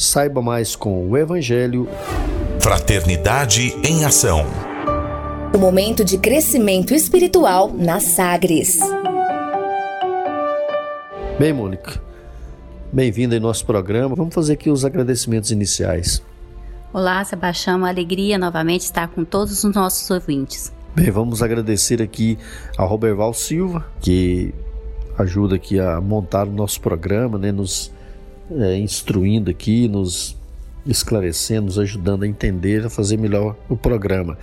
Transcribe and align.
Saiba 0.00 0.40
mais 0.40 0.74
com 0.74 1.10
o 1.10 1.14
Evangelho. 1.14 1.86
Fraternidade 2.58 3.76
em 3.86 4.02
Ação. 4.02 4.46
O 5.54 5.58
momento 5.58 6.02
de 6.02 6.16
crescimento 6.16 6.94
espiritual 6.94 7.70
na 7.70 8.00
Sagres. 8.00 8.78
Bem, 11.38 11.52
Mônica, 11.52 12.00
bem-vinda 12.90 13.36
em 13.36 13.40
nosso 13.40 13.66
programa. 13.66 14.14
Vamos 14.16 14.34
fazer 14.34 14.54
aqui 14.54 14.70
os 14.70 14.86
agradecimentos 14.86 15.50
iniciais. 15.50 16.22
Olá, 16.94 17.22
Sebastião, 17.22 17.76
uma 17.76 17.90
alegria 17.90 18.38
novamente 18.38 18.80
estar 18.80 19.06
com 19.08 19.22
todos 19.22 19.62
os 19.62 19.74
nossos 19.74 20.10
ouvintes. 20.10 20.72
Bem, 20.94 21.10
vamos 21.10 21.42
agradecer 21.42 22.00
aqui 22.00 22.38
ao 22.78 22.88
Roberval 22.88 23.34
Silva, 23.34 23.84
que 24.00 24.54
ajuda 25.18 25.56
aqui 25.56 25.78
a 25.78 26.00
montar 26.00 26.48
o 26.48 26.52
nosso 26.52 26.80
programa, 26.80 27.36
né, 27.36 27.52
nos 27.52 27.92
é, 28.50 28.76
instruindo 28.78 29.50
aqui, 29.50 29.88
nos 29.88 30.36
esclarecendo, 30.86 31.66
nos 31.66 31.78
ajudando 31.78 32.22
a 32.22 32.26
entender, 32.26 32.86
a 32.86 32.90
fazer 32.90 33.16
melhor 33.16 33.56
o 33.68 33.76
programa. 33.76 34.38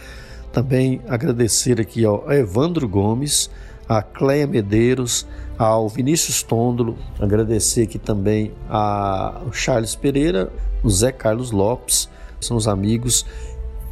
Também 0.51 1.01
agradecer 1.07 1.79
aqui 1.79 2.05
ao 2.05 2.31
Evandro 2.31 2.87
Gomes, 2.87 3.49
a 3.87 4.01
Cleia 4.01 4.47
Medeiros, 4.47 5.25
ao 5.57 5.89
Vinícius 5.89 6.43
Tôndolo, 6.43 6.97
agradecer 7.19 7.83
aqui 7.83 7.97
também 7.97 8.51
ao 8.69 9.51
Charles 9.51 9.95
Pereira, 9.95 10.51
o 10.83 10.89
Zé 10.89 11.11
Carlos 11.11 11.51
Lopes, 11.51 12.09
são 12.39 12.55
os 12.55 12.67
amigos 12.67 13.25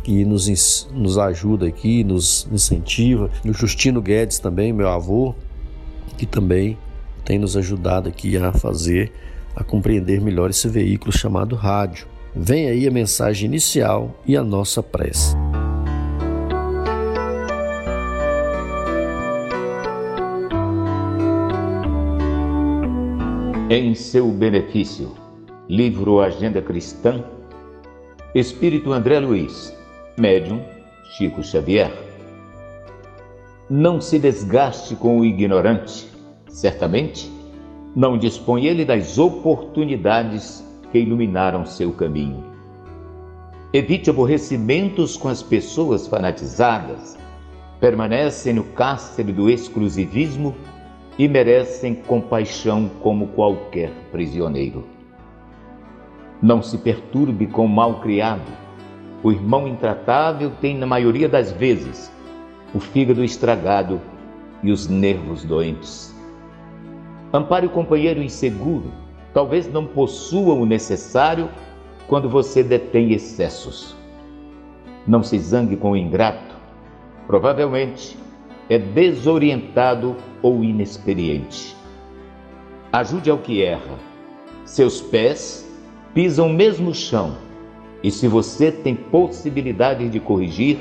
que 0.03 0.23
nos, 0.23 0.87
nos 0.93 1.17
ajuda 1.17 1.65
aqui, 1.65 2.03
nos 2.03 2.47
incentiva. 2.51 3.31
O 3.43 3.53
Justino 3.53 3.99
Guedes 4.01 4.37
também, 4.37 4.71
meu 4.71 4.87
avô, 4.87 5.33
que 6.15 6.27
também 6.27 6.77
tem 7.23 7.39
nos 7.39 7.57
ajudado 7.57 8.07
aqui 8.07 8.37
a 8.37 8.53
fazer, 8.53 9.11
a 9.55 9.63
compreender 9.63 10.19
melhor 10.19 10.49
esse 10.49 10.67
veículo 10.67 11.11
chamado 11.11 11.55
rádio. 11.55 12.07
Vem 12.35 12.67
aí 12.67 12.87
a 12.87 12.91
mensagem 12.91 13.45
inicial 13.45 14.19
e 14.25 14.35
a 14.35 14.43
nossa 14.43 14.83
prece. 14.83 15.35
Em 23.69 23.95
seu 23.95 24.27
benefício, 24.27 25.11
livro 25.67 26.19
Agenda 26.19 26.61
Cristã, 26.61 27.23
Espírito 28.35 28.91
André 28.91 29.19
Luiz, 29.19 29.73
médium 30.17 30.61
Chico 31.17 31.41
Xavier. 31.41 31.91
Não 33.69 33.99
se 33.99 34.19
desgaste 34.19 34.95
com 34.95 35.19
o 35.19 35.25
ignorante, 35.25 36.07
certamente 36.47 37.34
não 37.95 38.17
dispõe 38.17 38.65
ele 38.65 38.83
das 38.83 39.17
oportunidades 39.17 40.63
que 40.91 40.99
iluminaram 40.99 41.65
seu 41.65 41.93
caminho. 41.93 42.43
Evite 43.71 44.09
aborrecimentos 44.09 45.15
com 45.15 45.29
as 45.29 45.41
pessoas 45.41 46.07
fanatizadas, 46.07 47.17
permanecem 47.79 48.53
no 48.53 48.63
cárcere 48.63 49.31
do 49.31 49.49
exclusivismo 49.49 50.53
e 51.17 51.27
merecem 51.27 51.95
compaixão 51.95 52.89
como 53.01 53.27
qualquer 53.27 53.91
prisioneiro. 54.11 54.85
Não 56.41 56.61
se 56.61 56.77
perturbe 56.77 57.47
com 57.47 57.65
o 57.65 57.69
mal 57.69 58.01
criado. 58.01 58.51
O 59.23 59.31
irmão 59.31 59.67
intratável 59.67 60.51
tem, 60.61 60.77
na 60.77 60.85
maioria 60.85 61.27
das 61.27 61.51
vezes, 61.51 62.11
o 62.73 62.79
fígado 62.79 63.23
estragado 63.23 63.99
e 64.61 64.71
os 64.71 64.87
nervos 64.87 65.43
doentes. 65.43 66.14
Ampare 67.35 67.65
o 67.65 67.69
companheiro 67.69 68.23
inseguro, 68.23 68.93
talvez 69.33 69.69
não 69.69 69.85
possua 69.85 70.53
o 70.53 70.65
necessário 70.65 71.49
quando 72.07 72.29
você 72.29 72.63
detém 72.63 73.11
excessos. 73.11 73.93
Não 75.05 75.21
se 75.21 75.37
zangue 75.39 75.75
com 75.75 75.91
o 75.91 75.97
ingrato, 75.97 76.55
provavelmente 77.27 78.17
é 78.69 78.79
desorientado 78.79 80.15
ou 80.41 80.63
inexperiente. 80.63 81.75
Ajude 82.93 83.29
ao 83.29 83.37
que 83.37 83.61
erra. 83.61 83.99
Seus 84.63 85.01
pés 85.01 85.69
pisam 86.13 86.47
o 86.47 86.53
mesmo 86.53 86.93
chão, 86.93 87.35
e 88.01 88.11
se 88.11 88.29
você 88.29 88.71
tem 88.71 88.95
possibilidade 88.95 90.07
de 90.07 90.21
corrigir, 90.21 90.79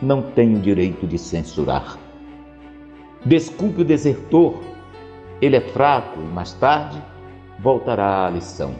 não 0.00 0.22
tem 0.22 0.54
o 0.56 0.58
direito 0.58 1.06
de 1.06 1.18
censurar. 1.18 1.98
Desculpe 3.26 3.82
o 3.82 3.84
desertor, 3.84 4.54
ele 5.40 5.56
é 5.56 5.60
fraco 5.60 6.20
e 6.20 6.24
mais 6.24 6.52
tarde 6.54 7.02
voltará 7.58 8.26
à 8.26 8.30
lição. 8.30 8.74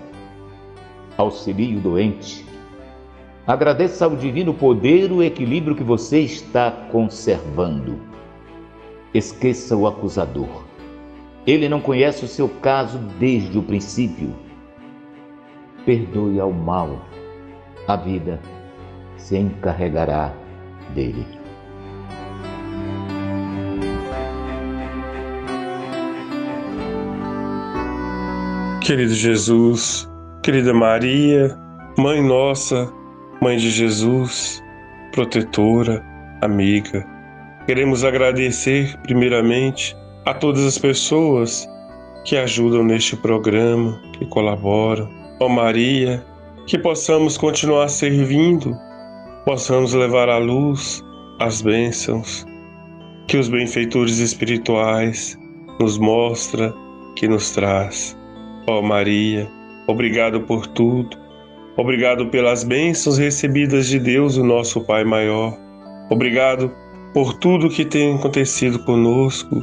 Auxilie 1.16 1.76
o 1.76 1.80
doente. 1.80 2.44
Agradeça 3.46 4.04
ao 4.04 4.16
divino 4.16 4.52
poder 4.52 5.12
o 5.12 5.22
equilíbrio 5.22 5.76
que 5.76 5.84
você 5.84 6.20
está 6.20 6.70
conservando. 6.90 8.00
Esqueça 9.14 9.76
o 9.76 9.86
acusador. 9.86 10.64
Ele 11.46 11.68
não 11.68 11.80
conhece 11.80 12.24
o 12.24 12.28
seu 12.28 12.48
caso 12.48 12.98
desde 13.20 13.56
o 13.56 13.62
princípio. 13.62 14.34
Perdoe 15.84 16.40
ao 16.40 16.52
mal. 16.52 17.00
A 17.86 17.94
vida 17.96 18.40
se 19.16 19.38
encarregará 19.38 20.32
dele. 20.92 21.35
Querido 28.86 29.14
Jesus, 29.14 30.08
querida 30.44 30.72
Maria, 30.72 31.58
Mãe 31.98 32.22
Nossa, 32.22 32.88
Mãe 33.42 33.56
de 33.56 33.68
Jesus, 33.68 34.62
protetora, 35.10 36.06
amiga, 36.40 37.04
queremos 37.66 38.04
agradecer 38.04 38.96
primeiramente 39.02 39.96
a 40.24 40.32
todas 40.32 40.64
as 40.64 40.78
pessoas 40.78 41.68
que 42.24 42.36
ajudam 42.36 42.84
neste 42.84 43.16
programa, 43.16 44.00
que 44.12 44.24
colaboram. 44.26 45.10
Ó 45.40 45.48
Maria, 45.48 46.24
que 46.68 46.78
possamos 46.78 47.36
continuar 47.36 47.88
servindo 47.88 48.72
possamos 49.44 49.94
levar 49.94 50.28
à 50.28 50.38
luz 50.38 51.02
as 51.40 51.60
bênçãos 51.60 52.46
que 53.26 53.36
os 53.36 53.48
benfeitores 53.48 54.18
espirituais 54.18 55.36
nos 55.80 55.98
mostra, 55.98 56.72
que 57.16 57.26
nos 57.26 57.50
traz. 57.50 58.16
Ó 58.68 58.82
Maria, 58.82 59.48
obrigado 59.86 60.40
por 60.40 60.66
tudo. 60.66 61.16
Obrigado 61.76 62.26
pelas 62.26 62.64
bênçãos 62.64 63.18
recebidas 63.18 63.86
de 63.86 63.98
Deus, 63.98 64.36
o 64.36 64.44
nosso 64.44 64.80
Pai 64.80 65.04
maior. 65.04 65.56
Obrigado 66.10 66.72
por 67.12 67.34
tudo 67.34 67.68
que 67.68 67.84
tem 67.84 68.14
acontecido 68.14 68.78
conosco. 68.80 69.62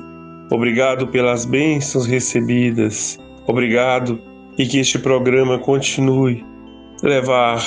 Obrigado 0.52 1.08
pelas 1.08 1.46
bênçãos 1.46 2.06
recebidas. 2.06 3.18
Obrigado 3.48 4.20
e 4.58 4.66
que 4.66 4.80
este 4.80 5.00
programa 5.00 5.58
continue 5.60 6.46
levar 7.02 7.62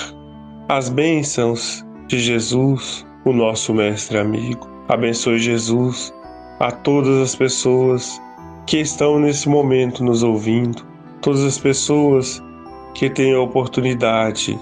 as 0.68 0.88
bênçãos 0.88 1.84
de 2.06 2.18
Jesus, 2.18 3.06
o 3.24 3.32
nosso 3.32 3.74
mestre 3.74 4.18
amigo. 4.18 4.68
Abençoe 4.88 5.38
Jesus 5.38 6.14
a 6.60 6.70
todas 6.70 7.18
as 7.20 7.34
pessoas 7.34 8.20
que 8.66 8.78
estão 8.78 9.18
nesse 9.18 9.48
momento 9.48 10.02
nos 10.02 10.22
ouvindo, 10.22 10.84
todas 11.26 11.42
as 11.42 11.58
pessoas 11.58 12.40
que 12.94 13.10
têm 13.10 13.34
a 13.34 13.40
oportunidade 13.40 14.56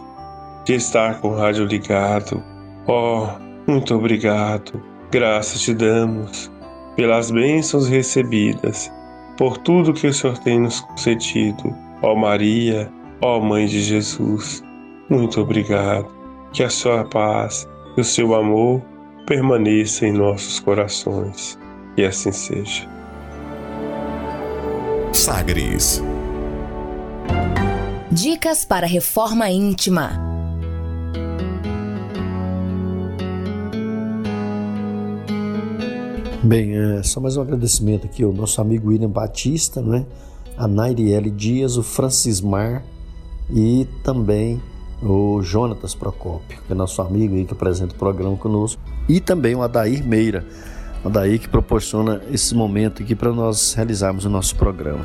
de 0.64 0.72
estar 0.72 1.20
com 1.20 1.28
o 1.28 1.36
rádio 1.36 1.66
ligado. 1.66 2.42
Oh, 2.86 3.26
muito 3.70 3.94
obrigado. 3.94 4.82
Graças 5.10 5.60
te 5.60 5.74
damos 5.74 6.50
pelas 6.96 7.30
bênçãos 7.30 7.86
recebidas, 7.86 8.90
por 9.36 9.58
tudo 9.58 9.92
que 9.92 10.06
o 10.06 10.14
Senhor 10.14 10.38
tem 10.38 10.58
nos 10.58 10.80
concedido. 10.80 11.76
Ó 12.00 12.14
Maria, 12.14 12.90
ó 13.20 13.38
Mãe 13.40 13.66
de 13.66 13.82
Jesus, 13.82 14.64
muito 15.10 15.42
obrigado. 15.42 16.08
Que 16.54 16.62
a 16.62 16.70
sua 16.70 17.04
paz 17.04 17.68
e 17.94 18.00
o 18.00 18.04
seu 18.04 18.34
amor 18.34 18.80
permaneçam 19.26 20.08
em 20.08 20.12
nossos 20.12 20.60
corações. 20.60 21.58
E 21.98 22.04
assim 22.06 22.32
seja. 22.32 22.88
Sagres. 25.12 26.02
Dicas 28.14 28.64
para 28.64 28.86
reforma 28.86 29.50
íntima. 29.50 30.12
Bem, 36.40 36.76
é, 36.76 37.02
só 37.02 37.18
mais 37.18 37.36
um 37.36 37.42
agradecimento 37.42 38.06
aqui 38.06 38.22
ao 38.22 38.32
nosso 38.32 38.60
amigo 38.60 38.90
William 38.90 39.10
Batista, 39.10 39.82
né? 39.82 40.06
a 40.56 40.68
Nairiele 40.68 41.28
Dias, 41.28 41.76
o 41.76 41.82
Francismar 41.82 42.84
e 43.50 43.84
também 44.04 44.62
o 45.02 45.42
Jonatas 45.42 45.92
Procópio, 45.92 46.62
que 46.64 46.72
é 46.72 46.76
nosso 46.76 47.02
amigo 47.02 47.34
aí 47.34 47.44
que 47.44 47.52
apresenta 47.52 47.96
o 47.96 47.98
programa 47.98 48.36
conosco, 48.36 48.80
e 49.08 49.18
também 49.18 49.56
o 49.56 49.62
Adair 49.62 50.06
Meira, 50.06 50.46
o 51.02 51.08
Adair 51.08 51.40
que 51.40 51.48
proporciona 51.48 52.22
esse 52.30 52.54
momento 52.54 53.02
aqui 53.02 53.16
para 53.16 53.32
nós 53.32 53.74
realizarmos 53.74 54.24
o 54.24 54.30
nosso 54.30 54.54
programa. 54.54 55.04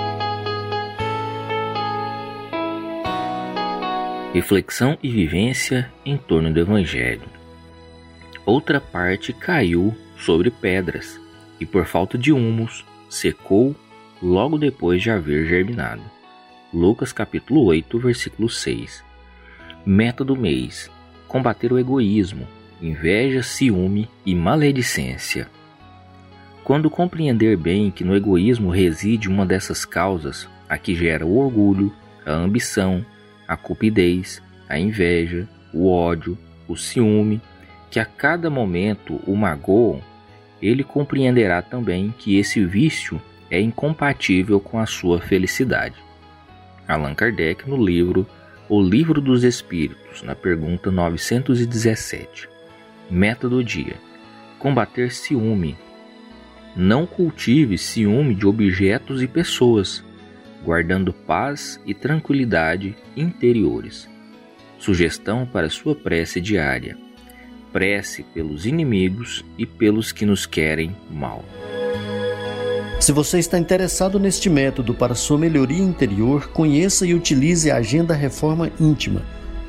Reflexão 4.33 4.97
e 5.03 5.09
vivência 5.09 5.91
em 6.05 6.15
torno 6.15 6.53
do 6.53 6.57
Evangelho. 6.57 7.27
Outra 8.45 8.79
parte 8.79 9.33
caiu 9.33 9.93
sobre 10.17 10.49
pedras 10.49 11.19
e, 11.59 11.65
por 11.65 11.85
falta 11.85 12.17
de 12.17 12.31
humus, 12.31 12.85
secou 13.09 13.75
logo 14.23 14.57
depois 14.57 15.01
de 15.01 15.11
haver 15.11 15.45
germinado. 15.45 16.01
Lucas 16.73 17.11
capítulo 17.11 17.65
8, 17.65 17.99
versículo 17.99 18.47
6. 18.47 19.03
Meta 19.85 20.23
do 20.23 20.37
mês: 20.37 20.89
combater 21.27 21.73
o 21.73 21.77
egoísmo, 21.77 22.47
inveja, 22.81 23.43
ciúme 23.43 24.07
e 24.25 24.33
maledicência. 24.33 25.49
Quando 26.63 26.89
compreender 26.89 27.57
bem 27.57 27.91
que 27.91 28.05
no 28.05 28.15
egoísmo 28.15 28.69
reside 28.69 29.27
uma 29.27 29.45
dessas 29.45 29.83
causas, 29.83 30.47
a 30.69 30.77
que 30.77 30.95
gera 30.95 31.25
o 31.25 31.37
orgulho, 31.37 31.91
a 32.25 32.31
ambição, 32.31 33.05
a 33.51 33.57
cupidez, 33.57 34.41
a 34.69 34.79
inveja, 34.79 35.45
o 35.73 35.91
ódio, 35.91 36.37
o 36.69 36.77
ciúme, 36.77 37.41
que 37.89 37.99
a 37.99 38.05
cada 38.05 38.49
momento 38.49 39.19
o 39.27 39.35
magoam, 39.35 39.99
ele 40.61 40.85
compreenderá 40.85 41.61
também 41.61 42.15
que 42.17 42.37
esse 42.37 42.63
vício 42.65 43.21
é 43.49 43.59
incompatível 43.59 44.57
com 44.61 44.79
a 44.79 44.85
sua 44.85 45.19
felicidade. 45.19 45.95
Allan 46.87 47.13
Kardec 47.13 47.69
no 47.69 47.75
livro 47.75 48.25
O 48.69 48.81
Livro 48.81 49.19
dos 49.19 49.43
Espíritos, 49.43 50.23
na 50.23 50.33
pergunta 50.33 50.89
917. 50.89 52.47
Meta 53.09 53.49
do 53.49 53.61
dia: 53.61 53.95
combater 54.59 55.11
ciúme. 55.11 55.77
Não 56.73 57.05
cultive 57.05 57.77
ciúme 57.77 58.33
de 58.33 58.47
objetos 58.47 59.21
e 59.21 59.27
pessoas, 59.27 60.01
guardando 60.63 61.11
paz 61.13 61.79
e 61.85 61.93
tranquilidade 61.93 62.95
interiores. 63.15 64.07
Sugestão 64.77 65.45
para 65.45 65.69
sua 65.69 65.95
prece 65.95 66.39
diária: 66.39 66.97
prece 67.71 68.23
pelos 68.23 68.65
inimigos 68.65 69.43
e 69.57 69.65
pelos 69.65 70.11
que 70.11 70.25
nos 70.25 70.45
querem 70.45 70.95
mal. 71.09 71.43
Se 72.99 73.11
você 73.11 73.39
está 73.39 73.57
interessado 73.57 74.19
neste 74.19 74.49
método 74.49 74.93
para 74.93 75.15
sua 75.15 75.37
melhoria 75.37 75.81
interior, 75.81 76.49
conheça 76.49 77.05
e 77.05 77.15
utilize 77.15 77.71
a 77.71 77.77
Agenda 77.77 78.13
Reforma 78.13 78.71
Íntima. 78.79 79.23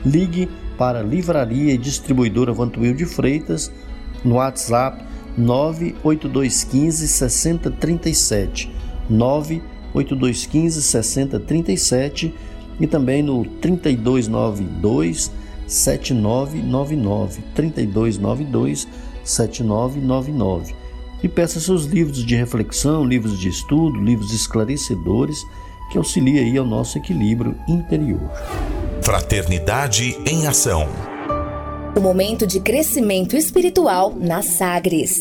Ligue 0.05 0.51
para 0.77 1.03
Livraria 1.03 1.73
e 1.73 1.79
Distribuidora 1.79 2.53
Vantuil 2.53 2.95
de 2.95 3.07
Freitas 3.07 3.73
no 4.23 4.35
WhatsApp 4.35 5.03
98215 5.39 7.09
6037 7.09 8.71
98215 9.09 9.82
6037 10.81 12.35
e 12.81 12.87
também 12.87 13.23
no 13.23 13.45
3292 13.45 15.31
7999 15.67 17.43
3292 17.55 18.89
7999 19.25 20.83
e 21.23 21.29
peça 21.29 21.61
seus 21.61 21.85
livros 21.85 22.25
de 22.25 22.35
reflexão, 22.35 23.05
livros 23.05 23.39
de 23.39 23.49
estudo, 23.49 24.01
livros 24.01 24.33
esclarecedores 24.33 25.47
que 25.91 25.99
auxiliem 25.99 26.39
aí 26.39 26.59
ao 26.59 26.67
nosso 26.67 26.99
equilíbrio 26.99 27.55
interior. 27.69 28.21
Fraternidade 29.03 30.19
em 30.27 30.47
ação. 30.47 30.89
O 31.97 32.01
momento 32.01 32.47
de 32.47 32.61
crescimento 32.61 33.37
espiritual 33.37 34.15
na 34.19 34.43
Sagres. 34.43 35.21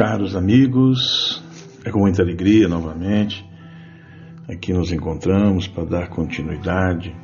Caros 0.00 0.34
amigos, 0.34 1.44
é 1.84 1.90
com 1.90 1.98
muita 1.98 2.22
alegria 2.22 2.66
novamente 2.66 3.46
Aqui 4.48 4.72
nos 4.72 4.90
encontramos 4.92 5.68
para 5.68 5.84
dar 5.84 6.08
continuidade 6.08 7.14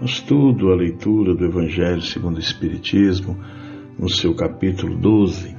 ao 0.00 0.04
estudo, 0.06 0.72
a 0.72 0.74
leitura 0.74 1.36
do 1.36 1.44
Evangelho 1.44 2.02
segundo 2.02 2.38
o 2.38 2.40
Espiritismo, 2.40 3.38
no 3.96 4.08
seu 4.08 4.34
capítulo 4.34 4.98
12, 4.98 5.56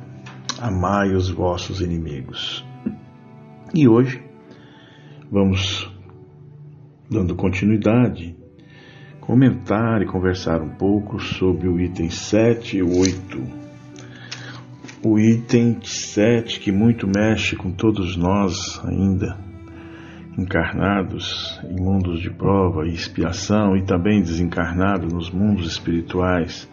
Amai 0.59 1.13
os 1.13 1.29
vossos 1.29 1.79
inimigos. 1.79 2.65
E 3.73 3.87
hoje 3.87 4.21
vamos 5.31 5.89
dando 7.09 7.33
continuidade, 7.33 8.35
comentar 9.21 10.01
e 10.01 10.05
conversar 10.05 10.61
um 10.61 10.75
pouco 10.75 11.17
sobre 11.17 11.69
o 11.69 11.79
item 11.79 12.09
7 12.09 12.79
e 12.79 12.83
8. 12.83 13.66
O 15.03 15.19
item 15.19 15.77
7 15.83 16.59
que 16.59 16.71
muito 16.71 17.07
mexe 17.07 17.55
com 17.55 17.71
todos 17.71 18.17
nós 18.17 18.81
ainda 18.83 19.37
encarnados 20.35 21.59
em 21.63 21.79
mundos 21.79 22.19
de 22.19 22.31
prova 22.31 22.87
e 22.87 22.93
expiação 22.93 23.77
e 23.77 23.83
também 23.83 24.21
desencarnados 24.21 25.13
nos 25.13 25.29
mundos 25.29 25.67
espirituais 25.67 26.67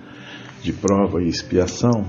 de 0.62 0.72
prova 0.72 1.22
e 1.22 1.28
expiação, 1.28 2.04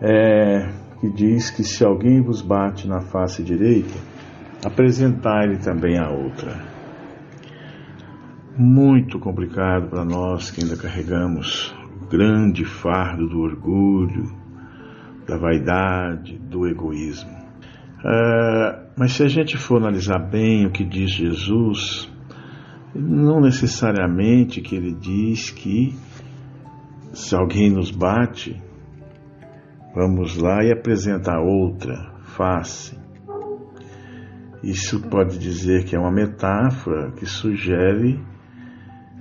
é, 0.00 0.68
que 1.00 1.10
diz 1.10 1.50
que 1.50 1.62
se 1.62 1.84
alguém 1.84 2.22
vos 2.22 2.40
bate 2.40 2.88
na 2.88 3.02
face 3.02 3.42
direita, 3.42 3.98
apresentai-lhe 4.64 5.58
também 5.58 5.98
a 5.98 6.08
outra. 6.08 6.62
Muito 8.56 9.18
complicado 9.18 9.90
para 9.90 10.04
nós 10.04 10.50
que 10.50 10.62
ainda 10.62 10.76
carregamos 10.76 11.74
o 12.00 12.06
grande 12.06 12.64
fardo 12.64 13.28
do 13.28 13.40
orgulho, 13.40 14.43
da 15.26 15.36
vaidade, 15.36 16.38
do 16.38 16.66
egoísmo. 16.66 17.30
Uh, 17.30 18.84
mas 18.96 19.12
se 19.12 19.22
a 19.22 19.28
gente 19.28 19.56
for 19.56 19.78
analisar 19.78 20.18
bem 20.18 20.66
o 20.66 20.70
que 20.70 20.84
diz 20.84 21.10
Jesus, 21.10 22.10
Não 22.94 23.40
necessariamente 23.40 24.60
que 24.60 24.76
ele 24.76 24.94
diz 24.94 25.50
que 25.50 25.96
se 27.12 27.34
alguém 27.34 27.70
nos 27.70 27.90
bate, 27.90 28.62
vamos 29.94 30.36
lá 30.36 30.62
e 30.62 30.72
apresentar 30.72 31.40
outra 31.40 32.12
face. 32.22 32.96
Isso 34.62 35.00
pode 35.08 35.38
dizer 35.38 35.84
que 35.84 35.96
é 35.96 35.98
uma 35.98 36.12
metáfora 36.12 37.10
que 37.12 37.26
sugere 37.26 38.20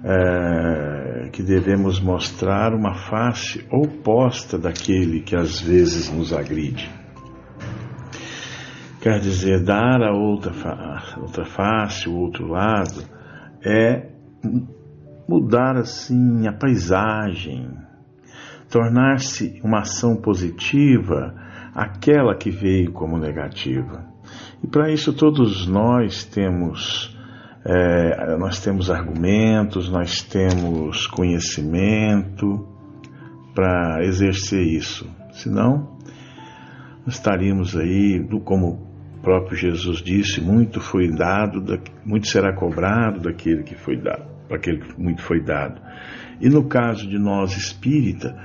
é, 0.04 1.13
que 1.34 1.42
devemos 1.42 2.00
mostrar 2.00 2.76
uma 2.76 2.94
face 2.94 3.66
oposta 3.72 4.56
daquele 4.56 5.20
que 5.20 5.36
às 5.36 5.60
vezes 5.60 6.08
nos 6.12 6.32
agride. 6.32 6.88
Quer 9.02 9.20
dizer, 9.20 9.64
dar 9.64 10.04
a 10.04 10.14
outra, 10.14 10.54
fa 10.54 11.16
outra 11.20 11.44
face, 11.44 12.08
o 12.08 12.16
outro 12.16 12.48
lado, 12.48 13.04
é 13.66 14.12
mudar 15.28 15.76
assim 15.76 16.48
a 16.48 16.54
paisagem, 16.54 17.68
tornar-se 18.70 19.60
uma 19.64 19.80
ação 19.80 20.16
positiva 20.16 21.34
aquela 21.74 22.36
que 22.36 22.52
veio 22.52 22.92
como 22.92 23.18
negativa. 23.18 24.06
E 24.64 24.68
para 24.68 24.92
isso 24.92 25.12
todos 25.12 25.66
nós 25.66 26.26
temos 26.26 27.18
é, 27.66 28.36
nós 28.38 28.60
temos 28.60 28.92
argumentos, 28.92 29.90
nós 29.90 30.22
temos 30.22 31.08
conhecimento 31.08 32.68
para 33.56 34.04
exercer 34.04 34.62
isso. 34.62 35.10
Senão, 35.32 35.98
estaríamos 37.08 37.76
aí, 37.76 38.22
como 38.44 38.68
o 39.18 39.22
próprio 39.22 39.56
Jesus 39.56 40.02
disse, 40.02 40.42
muito 40.42 40.82
foi 40.82 41.10
dado, 41.10 41.64
muito 42.06 42.28
será 42.28 42.54
cobrado 42.54 43.22
daquele 43.22 43.64
que 43.64 43.76
foi 43.76 43.98
dado, 43.98 44.26
aquele 44.52 44.80
que 44.80 45.02
muito 45.02 45.22
foi 45.22 45.42
dado. 45.42 45.82
E 46.42 46.50
no 46.50 46.66
caso 46.68 47.08
de 47.08 47.18
nós 47.18 47.56
espírita, 47.56 48.36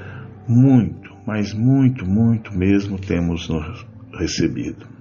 muito, 0.46 1.12
mas 1.26 1.52
muito, 1.52 2.06
muito 2.06 2.56
mesmo 2.56 2.98
temos 2.98 3.48
recebido. 4.16 4.97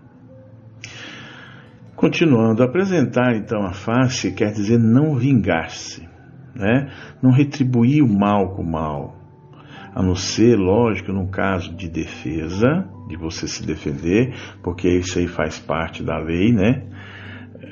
Continuando, 1.98 2.62
apresentar 2.62 3.36
então 3.36 3.66
a 3.66 3.74
face 3.74 4.32
quer 4.32 4.52
dizer 4.52 4.78
não 4.78 5.16
vingar-se, 5.16 6.08
né? 6.56 6.92
não 7.24 7.32
retribuir 7.32 8.04
o 8.04 8.08
mal 8.08 8.54
com 8.54 8.62
o 8.62 8.72
mal, 8.72 9.16
a 9.96 10.04
não 10.04 10.14
ser, 10.14 10.56
lógico, 10.56 11.12
num 11.12 11.26
caso 11.26 11.76
de 11.76 11.90
defesa, 11.90 12.88
de 13.10 13.18
você 13.18 13.48
se 13.48 13.66
defender, 13.66 14.32
porque 14.62 14.88
isso 14.88 15.18
aí 15.18 15.28
faz 15.28 15.58
parte 15.58 16.04
da 16.04 16.20
lei, 16.20 16.54
né? 16.54 16.84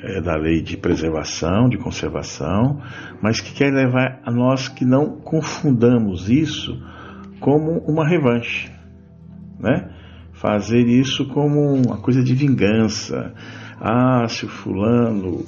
É 0.02 0.20
da 0.20 0.34
lei 0.34 0.60
de 0.60 0.76
preservação, 0.76 1.68
de 1.68 1.78
conservação, 1.78 2.82
mas 3.22 3.40
que 3.40 3.54
quer 3.54 3.72
levar 3.72 4.20
a 4.24 4.32
nós 4.32 4.66
que 4.66 4.84
não 4.84 5.20
confundamos 5.20 6.28
isso 6.28 6.76
como 7.38 7.78
uma 7.86 8.04
revanche, 8.04 8.72
né? 9.60 9.88
Fazer 10.32 10.84
isso 10.84 11.28
como 11.28 11.74
uma 11.74 11.98
coisa 11.98 12.24
de 12.24 12.34
vingança, 12.34 13.32
ah, 13.80 14.26
se 14.28 14.46
fulano 14.46 15.44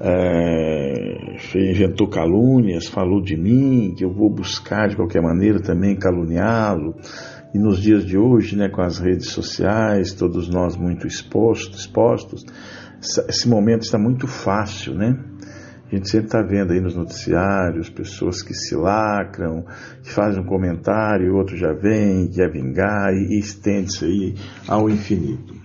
é, 0.00 1.36
inventou 1.54 2.08
calúnias, 2.08 2.86
falou 2.86 3.20
de 3.22 3.36
mim, 3.36 3.94
que 3.96 4.04
eu 4.04 4.12
vou 4.12 4.30
buscar 4.30 4.88
de 4.88 4.96
qualquer 4.96 5.22
maneira 5.22 5.60
também 5.60 5.96
caluniá-lo. 5.96 6.94
E 7.52 7.58
nos 7.58 7.80
dias 7.80 8.04
de 8.04 8.16
hoje, 8.16 8.56
né, 8.56 8.68
com 8.68 8.80
as 8.80 8.98
redes 8.98 9.30
sociais, 9.30 10.12
todos 10.12 10.48
nós 10.48 10.76
muito 10.76 11.06
expostos, 11.06 11.80
expostos 11.80 12.44
esse 13.00 13.48
momento 13.48 13.82
está 13.82 13.98
muito 13.98 14.26
fácil, 14.26 14.94
né? 14.94 15.18
A 15.90 15.96
gente 15.96 16.08
sempre 16.08 16.26
está 16.26 16.42
vendo 16.42 16.72
aí 16.72 16.80
nos 16.80 16.94
noticiários 16.94 17.88
pessoas 17.88 18.42
que 18.42 18.54
se 18.54 18.76
lacram, 18.76 19.64
que 20.02 20.12
fazem 20.12 20.40
um 20.40 20.46
comentário, 20.46 21.34
outro 21.34 21.56
já 21.56 21.72
vem, 21.72 22.28
quer 22.28 22.50
vingar 22.52 23.12
e, 23.12 23.36
e 23.36 23.38
estende-se 23.40 24.04
aí 24.04 24.34
ao 24.68 24.88
infinito. 24.88 25.59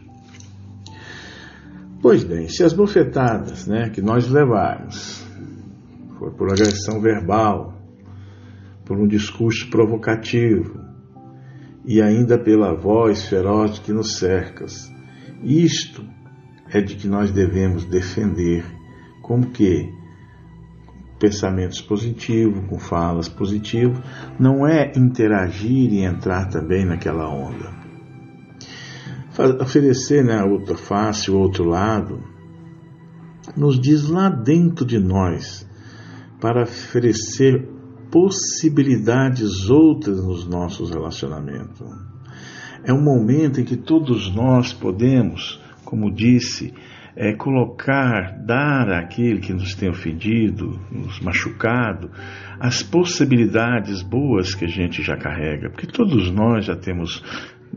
Pois 2.08 2.24
bem, 2.24 2.48
se 2.48 2.64
as 2.64 2.72
bofetadas 2.72 3.66
né, 3.66 3.90
que 3.90 4.00
nós 4.00 4.30
levarmos 4.30 5.26
for 6.20 6.32
por 6.34 6.52
agressão 6.52 7.02
verbal, 7.02 7.74
por 8.86 8.96
um 8.96 9.08
discurso 9.08 9.68
provocativo 9.72 10.80
e 11.84 12.00
ainda 12.04 12.38
pela 12.38 12.76
voz 12.76 13.28
feroz 13.28 13.80
que 13.80 13.92
nos 13.92 14.20
cercas, 14.20 14.88
isto 15.42 16.06
é 16.70 16.80
de 16.80 16.96
que 16.96 17.08
nós 17.08 17.32
devemos 17.32 17.86
defender, 17.86 18.64
como 19.24 19.50
que 19.50 19.92
pensamentos 21.20 21.82
positivos, 21.82 22.70
com 22.70 22.78
falas 22.78 23.28
positivas, 23.28 23.98
não 24.40 24.68
é 24.68 24.92
interagir 24.96 25.92
e 25.92 26.04
entrar 26.04 26.50
também 26.50 26.86
naquela 26.86 27.28
onda 27.28 27.85
oferecer 29.62 30.24
né, 30.24 30.39
a 30.39 30.46
outra 30.46 30.77
face, 30.77 31.32
o 31.32 31.38
outro 31.38 31.65
lado, 31.65 32.24
nos 33.56 33.80
diz 33.80 34.08
lá 34.08 34.30
dentro 34.30 34.86
de 34.86 35.00
nós 35.00 35.68
para 36.39 36.63
oferecer 36.63 37.68
possibilidades 38.12 39.70
outras 39.70 40.24
nos 40.24 40.48
nossos 40.48 40.89
relacionamentos. 40.89 41.82
É 42.84 42.94
um 42.94 43.01
momento 43.01 43.60
em 43.60 43.63
que 43.63 43.75
todos 43.75 44.34
nós 44.34 44.72
podemos, 44.72 45.60
como 45.84 46.13
disse, 46.13 46.74
é, 47.15 47.34
colocar, 47.34 48.38
dar 48.46 48.92
àquele 48.92 49.39
que 49.39 49.54
nos 49.54 49.74
tem 49.74 49.89
ofendido, 49.89 50.80
nos 50.92 51.20
machucado, 51.22 52.12
as 52.60 52.84
possibilidades 52.84 54.01
boas 54.04 54.54
que 54.54 54.65
a 54.65 54.68
gente 54.68 55.01
já 55.01 55.15
carrega, 55.15 55.70
porque 55.70 55.88
todos 55.88 56.30
nós 56.30 56.65
já 56.65 56.75
temos 56.75 57.24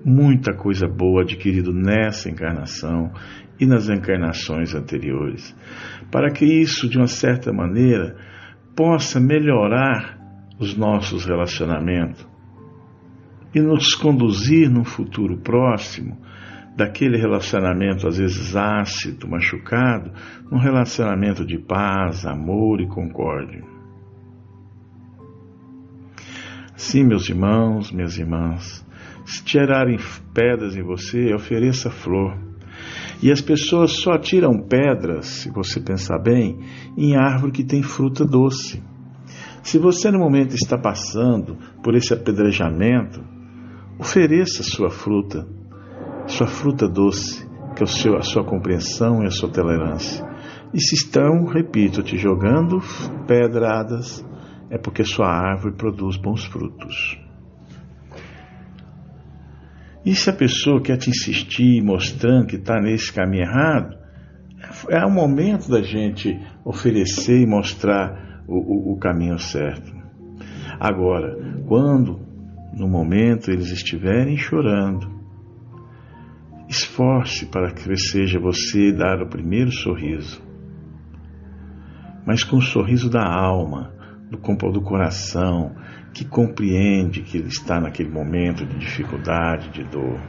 muita 0.05 0.55
coisa 0.55 0.87
boa 0.87 1.23
adquirido 1.23 1.73
nessa 1.73 2.29
encarnação 2.31 3.13
e 3.61 3.67
nas 3.67 3.89
encarnações 3.89 4.75
anteriores, 4.75 5.55
para 6.11 6.31
que 6.31 6.45
isso, 6.45 6.89
de 6.89 6.97
uma 6.97 7.07
certa 7.07 7.53
maneira, 7.53 8.17
possa 8.77 9.19
melhorar 9.21 10.19
os 10.59 10.77
nossos 10.77 11.25
relacionamentos 11.25 12.27
e 13.55 13.61
nos 13.61 13.95
conduzir 13.95 14.71
num 14.71 14.85
futuro 14.85 15.39
próximo 15.39 16.17
daquele 16.77 17.17
relacionamento 17.17 18.07
às 18.07 18.19
vezes 18.19 18.55
ácido, 18.55 19.29
machucado, 19.29 20.13
num 20.51 20.59
relacionamento 20.59 21.45
de 21.45 21.59
paz, 21.59 22.25
amor 22.25 22.81
e 22.81 22.87
concórdia. 22.87 23.65
Sim, 26.77 27.05
meus 27.05 27.29
irmãos, 27.29 27.91
minhas 27.91 28.17
irmãs, 28.17 28.87
se 29.29 29.45
tirarem 29.45 29.99
pedras 30.33 30.75
em 30.75 30.83
você, 30.83 31.35
ofereça 31.35 31.91
flor. 31.91 32.35
E 33.23 33.31
as 33.31 33.43
pessoas 33.43 33.93
só 33.93 34.17
tiram 34.17 34.59
pedras, 34.59 35.27
se 35.27 35.51
você 35.51 35.81
pensar 35.81 36.19
bem, 36.19 36.59
em 36.97 37.15
árvore 37.15 37.53
que 37.53 37.63
tem 37.65 37.83
fruta 37.83 38.25
doce. 38.25 38.83
Se 39.63 39.79
você 39.79 40.11
no 40.11 40.19
momento 40.19 40.55
está 40.55 40.79
passando 40.79 41.59
por 41.83 41.95
esse 41.95 42.15
apedrejamento, 42.15 43.21
ofereça 43.99 44.63
sua 44.63 44.89
fruta, 44.89 45.47
sua 46.27 46.47
fruta 46.47 46.89
doce, 46.89 47.47
que 47.77 47.83
é 47.83 47.85
o 47.85 47.87
seu, 47.87 48.17
a 48.17 48.23
sua 48.23 48.45
compreensão 48.45 49.23
e 49.23 49.27
a 49.27 49.31
sua 49.31 49.51
tolerância. 49.51 50.25
E 50.73 50.81
se 50.81 50.95
estão, 50.95 51.45
repito, 51.45 52.03
te 52.03 52.17
jogando 52.17 52.81
pedradas, 53.27 54.25
é 54.71 54.79
porque 54.79 55.05
sua 55.05 55.29
árvore 55.29 55.75
produz 55.77 56.17
bons 56.17 56.45
frutos. 56.47 57.28
E 60.05 60.15
se 60.15 60.31
a 60.31 60.33
pessoa 60.33 60.81
quer 60.81 60.97
te 60.97 61.11
insistir, 61.11 61.83
mostrando 61.83 62.47
que 62.47 62.57
está 62.57 62.81
nesse 62.81 63.13
caminho 63.13 63.43
errado, 63.43 63.97
é 64.89 65.05
o 65.05 65.11
momento 65.11 65.71
da 65.71 65.83
gente 65.83 66.39
oferecer 66.65 67.41
e 67.41 67.47
mostrar 67.47 68.43
o, 68.47 68.91
o, 68.91 68.93
o 68.95 68.99
caminho 68.99 69.39
certo. 69.39 69.93
Agora, 70.81 71.37
quando 71.67 72.21
no 72.73 72.89
momento 72.89 73.51
eles 73.51 73.71
estiverem 73.71 74.37
chorando, 74.37 75.19
esforce 76.69 77.47
para 77.47 77.73
que 77.73 77.97
seja 77.97 78.39
você 78.39 78.93
dar 78.93 79.23
o 79.23 79.29
primeiro 79.29 79.73
sorriso, 79.73 80.43
mas 82.27 82.45
com 82.45 82.59
o 82.59 82.63
sorriso 82.63 83.09
da 83.09 83.25
alma, 83.25 83.93
do, 84.31 84.39
do 84.71 84.83
coração, 84.83 85.75
que 86.13 86.25
compreende 86.25 87.23
que 87.23 87.39
ele 87.39 87.49
está 87.49 87.81
naquele 87.81 88.11
momento 88.11 88.65
de 88.67 88.79
dificuldade, 88.79 89.71
de 89.71 89.83
dor. 89.85 90.21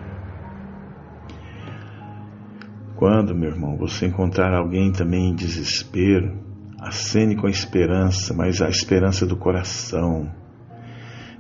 Quando, 2.96 3.36
meu 3.36 3.50
irmão, 3.50 3.77
você 3.77 4.08
encontrar 4.08 4.53
alguém 4.53 4.91
também 4.91 5.29
em 5.29 5.36
desespero, 5.36 6.38
acene 6.79 7.36
com 7.36 7.48
a 7.48 7.50
esperança, 7.50 8.32
mas 8.34 8.62
a 8.62 8.70
esperança 8.70 9.25
do 9.25 9.38
coração. 9.38 10.32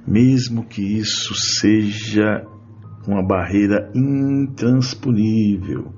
Mesmo 0.07 0.65
que 0.65 0.81
isso 0.81 1.35
seja 1.35 2.43
uma 3.07 3.21
barreira 3.21 3.91
intransponível 3.93 5.93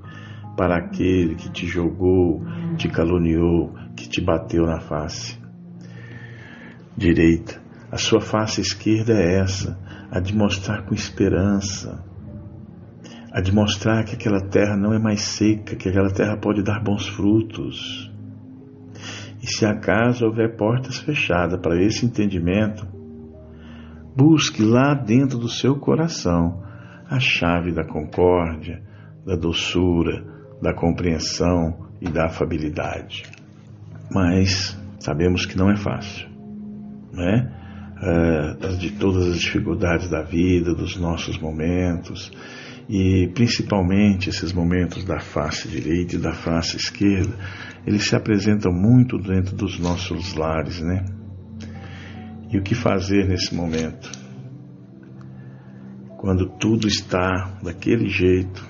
para 0.56 0.76
aquele 0.76 1.34
que 1.34 1.50
te 1.50 1.66
jogou, 1.66 2.44
te 2.76 2.88
caluniou, 2.88 3.72
que 3.96 4.08
te 4.08 4.20
bateu 4.20 4.66
na 4.66 4.80
face 4.80 5.41
direita. 6.96 7.60
A 7.90 7.98
sua 7.98 8.20
face 8.20 8.60
esquerda 8.60 9.12
é 9.12 9.40
essa, 9.40 9.78
a 10.10 10.18
de 10.18 10.34
mostrar 10.34 10.82
com 10.86 10.94
esperança, 10.94 12.02
a 13.32 13.40
de 13.40 13.52
mostrar 13.52 14.04
que 14.04 14.14
aquela 14.14 14.40
terra 14.48 14.76
não 14.76 14.92
é 14.92 14.98
mais 14.98 15.22
seca, 15.22 15.76
que 15.76 15.88
aquela 15.88 16.12
terra 16.12 16.36
pode 16.36 16.62
dar 16.62 16.82
bons 16.82 17.08
frutos. 17.08 18.10
E 19.42 19.46
se 19.46 19.66
acaso 19.66 20.24
houver 20.24 20.56
portas 20.56 20.98
fechadas 20.98 21.60
para 21.60 21.82
esse 21.82 22.06
entendimento, 22.06 22.86
busque 24.16 24.62
lá 24.62 24.94
dentro 24.94 25.38
do 25.38 25.48
seu 25.48 25.76
coração 25.76 26.62
a 27.08 27.18
chave 27.18 27.72
da 27.72 27.84
concórdia, 27.84 28.82
da 29.26 29.36
doçura, 29.36 30.24
da 30.62 30.72
compreensão 30.72 31.88
e 32.00 32.08
da 32.08 32.26
afabilidade. 32.26 33.24
Mas 34.10 34.78
sabemos 34.98 35.44
que 35.44 35.58
não 35.58 35.70
é 35.70 35.76
fácil, 35.76 36.28
né? 37.12 37.52
É, 38.02 38.68
de 38.78 38.90
todas 38.92 39.28
as 39.28 39.40
dificuldades 39.40 40.08
da 40.08 40.22
vida, 40.22 40.74
dos 40.74 40.96
nossos 40.96 41.38
momentos, 41.38 42.32
e 42.88 43.30
principalmente 43.34 44.28
esses 44.28 44.52
momentos 44.52 45.04
da 45.04 45.20
face 45.20 45.68
direita 45.68 46.16
e 46.16 46.18
da 46.18 46.32
face 46.32 46.76
esquerda, 46.76 47.36
eles 47.86 48.04
se 48.04 48.16
apresentam 48.16 48.72
muito 48.72 49.18
dentro 49.18 49.54
dos 49.54 49.78
nossos 49.78 50.34
lares, 50.34 50.80
né? 50.80 51.04
E 52.50 52.58
o 52.58 52.62
que 52.62 52.74
fazer 52.74 53.26
nesse 53.28 53.54
momento? 53.54 54.10
Quando 56.18 56.48
tudo 56.58 56.86
está 56.86 57.58
daquele 57.62 58.08
jeito, 58.08 58.64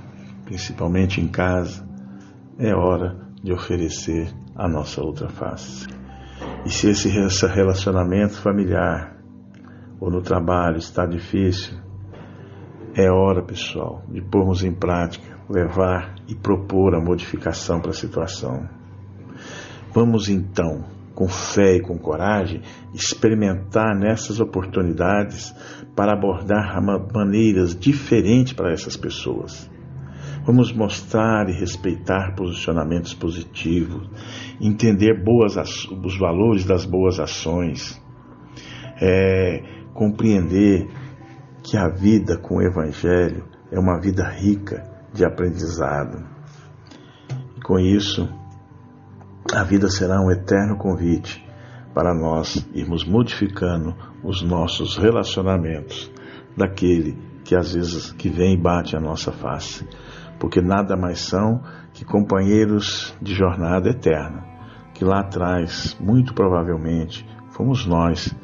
principalmente 0.45 1.21
em 1.21 1.29
casa, 1.29 1.87
é 2.59 2.75
hora 2.75 3.19
de 3.43 3.53
oferecer 3.53 4.33
a 4.55 4.69
nossa 4.69 5.03
outra 5.03 5.29
face. 5.29 5.87
E 6.65 6.71
se 6.71 6.89
esse 6.91 7.09
relacionamento 7.09 8.41
familiar 8.41 9.17
ou 10.01 10.11
no 10.11 10.23
trabalho 10.23 10.77
está 10.77 11.05
difícil, 11.05 11.77
é 12.95 13.11
hora, 13.11 13.43
pessoal, 13.43 14.03
de 14.09 14.21
pormos 14.21 14.63
em 14.63 14.73
prática, 14.73 15.39
levar 15.49 16.15
e 16.29 16.35
propor 16.35 16.95
a 16.95 17.01
modificação 17.01 17.81
para 17.81 17.91
a 17.91 17.95
situação. 17.95 18.69
Vamos 19.93 20.29
então, 20.29 20.85
com 21.15 21.27
fé 21.27 21.77
e 21.77 21.81
com 21.81 21.99
coragem, 21.99 22.63
experimentar 22.95 23.97
nessas 23.99 24.41
oportunidades 24.41 25.55
para 25.97 26.13
abordar 26.13 26.81
maneiras 27.13 27.75
diferentes 27.75 28.53
para 28.53 28.73
essas 28.73 28.97
pessoas. 28.97 29.71
Vamos 30.45 30.73
mostrar 30.73 31.49
e 31.49 31.53
respeitar 31.53 32.35
posicionamentos 32.35 33.15
positivos, 33.15 34.09
entender 34.61 35.23
boas, 35.23 35.57
os 35.57 36.19
valores 36.19 36.65
das 36.65 36.85
boas 36.85 37.21
ações, 37.21 38.01
é, 39.01 39.63
compreender 39.95 40.89
que 41.63 41.77
a 41.77 41.89
vida 41.89 42.37
com 42.37 42.57
o 42.57 42.63
Evangelho 42.63 43.45
é 43.71 43.79
uma 43.79 44.01
vida 44.01 44.29
rica 44.29 44.85
de 45.15 45.25
aprendizado. 45.25 46.27
E 47.57 47.61
com 47.61 47.79
isso, 47.79 48.29
a 49.55 49.63
vida 49.63 49.89
será 49.89 50.21
um 50.21 50.31
eterno 50.31 50.77
convite 50.77 51.45
para 51.95 52.15
nós 52.15 52.67
irmos 52.75 53.05
modificando 53.05 53.95
os 54.25 54.43
nossos 54.43 54.97
relacionamentos 54.97 56.11
daquele 56.57 57.17
que 57.45 57.55
às 57.55 57.75
vezes 57.75 58.13
que 58.13 58.29
vem 58.29 58.55
e 58.55 58.57
bate 58.57 58.97
a 58.97 59.01
nossa 59.01 59.33
face, 59.33 59.87
porque 60.43 60.61
nada 60.61 60.97
mais 60.97 61.21
são 61.21 61.63
que 61.93 62.05
companheiros 62.05 63.15
de 63.23 63.33
jornada 63.33 63.91
eterna, 63.91 64.45
que 64.93 65.05
lá 65.05 65.21
atrás, 65.21 65.97
muito 66.01 66.35
provavelmente, 66.35 67.25
fomos 67.51 67.87
nós 67.87 68.35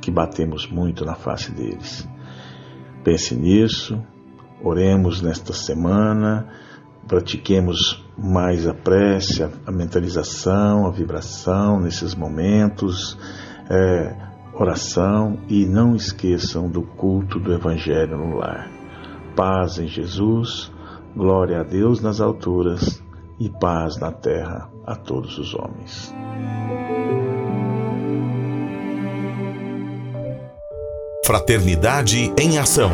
que 0.00 0.12
batemos 0.12 0.70
muito 0.70 1.04
na 1.04 1.16
face 1.16 1.50
deles. 1.50 2.08
Pense 3.02 3.34
nisso, 3.34 4.00
oremos 4.62 5.20
nesta 5.20 5.52
semana, 5.52 6.46
pratiquemos 7.08 8.06
mais 8.16 8.68
a 8.68 8.72
prece, 8.72 9.42
a, 9.42 9.72
mentalização, 9.72 10.86
a 10.86 10.90
vibração 10.92 11.80
nesses 11.80 12.14
momentos, 12.14 13.18
é, 13.68 14.16
oração 14.52 15.40
e 15.48 15.66
não 15.66 15.96
esqueçam 15.96 16.70
do 16.70 16.82
culto 16.82 17.40
do 17.40 17.52
Evangelho 17.52 18.16
no 18.16 18.36
lar. 18.36 18.70
Paz 19.34 19.80
em 19.80 19.88
Jesus, 19.88 20.72
glória 21.16 21.60
a 21.60 21.62
Deus 21.62 22.00
nas 22.00 22.20
alturas 22.20 23.02
e 23.38 23.48
paz 23.48 23.96
na 23.96 24.10
terra 24.10 24.68
a 24.86 24.94
todos 24.94 25.38
os 25.38 25.54
homens. 25.54 26.12
Fraternidade 31.24 32.32
em 32.38 32.58
Ação. 32.58 32.90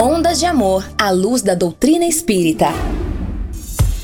Ondas 0.00 0.38
de 0.38 0.46
Amor 0.46 0.84
à 0.98 1.10
luz 1.10 1.42
da 1.42 1.54
doutrina 1.54 2.06
espírita. 2.06 2.66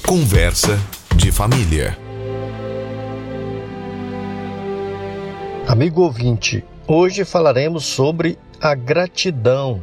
Conversa 0.07 0.79
de 1.17 1.33
família. 1.33 1.97
Amigo 5.67 6.03
ouvinte, 6.03 6.65
hoje 6.87 7.25
falaremos 7.25 7.85
sobre 7.85 8.39
a 8.61 8.75
gratidão, 8.75 9.81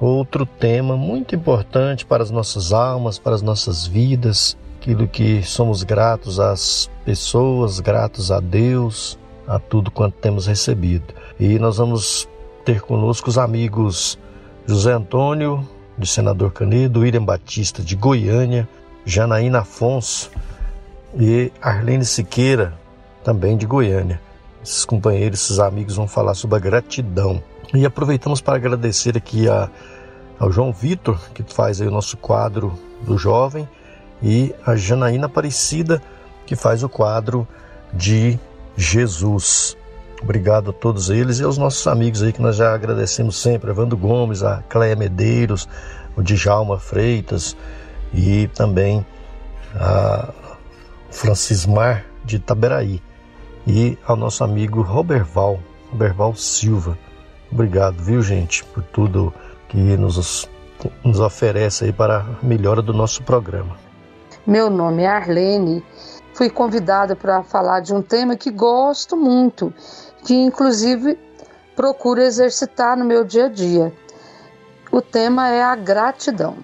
outro 0.00 0.46
tema 0.46 0.96
muito 0.96 1.36
importante 1.36 2.06
para 2.06 2.22
as 2.22 2.30
nossas 2.30 2.72
almas, 2.72 3.18
para 3.18 3.34
as 3.34 3.42
nossas 3.42 3.86
vidas, 3.86 4.56
aquilo 4.78 5.06
que 5.06 5.42
somos 5.42 5.82
gratos 5.82 6.40
às 6.40 6.90
pessoas, 7.04 7.80
gratos 7.80 8.32
a 8.32 8.40
Deus, 8.40 9.18
a 9.46 9.58
tudo 9.58 9.90
quanto 9.90 10.14
temos 10.14 10.46
recebido. 10.46 11.12
E 11.38 11.58
nós 11.58 11.76
vamos 11.76 12.28
ter 12.64 12.80
conosco 12.80 13.28
os 13.28 13.36
amigos 13.36 14.18
José 14.66 14.92
Antônio, 14.92 15.68
de 15.98 16.06
Senador 16.06 16.52
Canedo, 16.52 17.00
William 17.00 17.24
Batista, 17.24 17.82
de 17.82 17.94
Goiânia, 17.94 18.68
Janaína 19.04 19.60
Afonso 19.60 20.30
e 21.18 21.52
Arlene 21.60 22.04
Siqueira, 22.04 22.72
também 23.22 23.56
de 23.56 23.66
Goiânia. 23.66 24.20
Esses 24.62 24.84
companheiros, 24.84 25.40
esses 25.42 25.58
amigos 25.58 25.96
vão 25.96 26.06
falar 26.06 26.34
sobre 26.34 26.56
a 26.56 26.60
gratidão. 26.60 27.42
E 27.72 27.86
aproveitamos 27.86 28.40
para 28.40 28.56
agradecer 28.56 29.16
aqui 29.16 29.48
a, 29.48 29.70
ao 30.38 30.50
João 30.50 30.72
Vitor, 30.72 31.20
que 31.32 31.42
faz 31.42 31.80
aí 31.80 31.86
o 31.86 31.90
nosso 31.90 32.16
quadro 32.16 32.76
do 33.02 33.16
jovem, 33.16 33.68
e 34.20 34.52
a 34.66 34.74
Janaína 34.74 35.26
Aparecida, 35.26 36.02
que 36.44 36.56
faz 36.56 36.82
o 36.82 36.88
quadro 36.88 37.46
de 37.92 38.38
Jesus. 38.76 39.76
Obrigado 40.20 40.70
a 40.70 40.72
todos 40.72 41.10
eles 41.10 41.38
e 41.38 41.44
aos 41.44 41.56
nossos 41.56 41.86
amigos 41.86 42.22
aí 42.22 42.32
que 42.32 42.42
nós 42.42 42.56
já 42.56 42.74
agradecemos 42.74 43.40
sempre, 43.40 43.70
Evandro 43.70 43.96
Gomes, 43.96 44.42
a 44.42 44.62
Cleia 44.68 44.96
Medeiros, 44.96 45.68
o 46.16 46.22
Djalma 46.22 46.78
Freitas 46.78 47.56
e 48.12 48.48
também 48.48 49.06
a 49.74 50.28
Francismar 51.10 52.04
de 52.24 52.36
Itaberaí 52.36 53.00
e 53.66 53.96
ao 54.04 54.16
nosso 54.16 54.42
amigo 54.44 54.82
Roberval, 54.82 55.60
Roberval 55.90 56.34
Silva. 56.34 56.98
Obrigado, 57.52 58.02
viu 58.02 58.22
gente, 58.22 58.64
por 58.64 58.82
tudo 58.82 59.32
que 59.68 59.76
nos, 59.76 60.48
nos 61.04 61.20
oferece 61.20 61.84
aí 61.84 61.92
para 61.92 62.20
a 62.20 62.44
melhora 62.44 62.80
do 62.80 62.92
nosso 62.92 63.22
programa. 63.22 63.76
Meu 64.46 64.70
nome 64.70 65.02
é 65.02 65.08
Arlene, 65.08 65.84
fui 66.34 66.48
convidada 66.48 67.14
para 67.14 67.42
falar 67.42 67.80
de 67.80 67.92
um 67.92 68.02
tema 68.02 68.36
que 68.36 68.50
gosto 68.50 69.16
muito 69.16 69.72
que 70.24 70.34
inclusive 70.34 71.18
procuro 71.74 72.20
exercitar 72.20 72.96
no 72.96 73.04
meu 73.04 73.24
dia 73.24 73.46
a 73.46 73.48
dia. 73.48 73.92
O 74.90 75.00
tema 75.00 75.48
é 75.48 75.62
a 75.62 75.74
gratidão. 75.76 76.58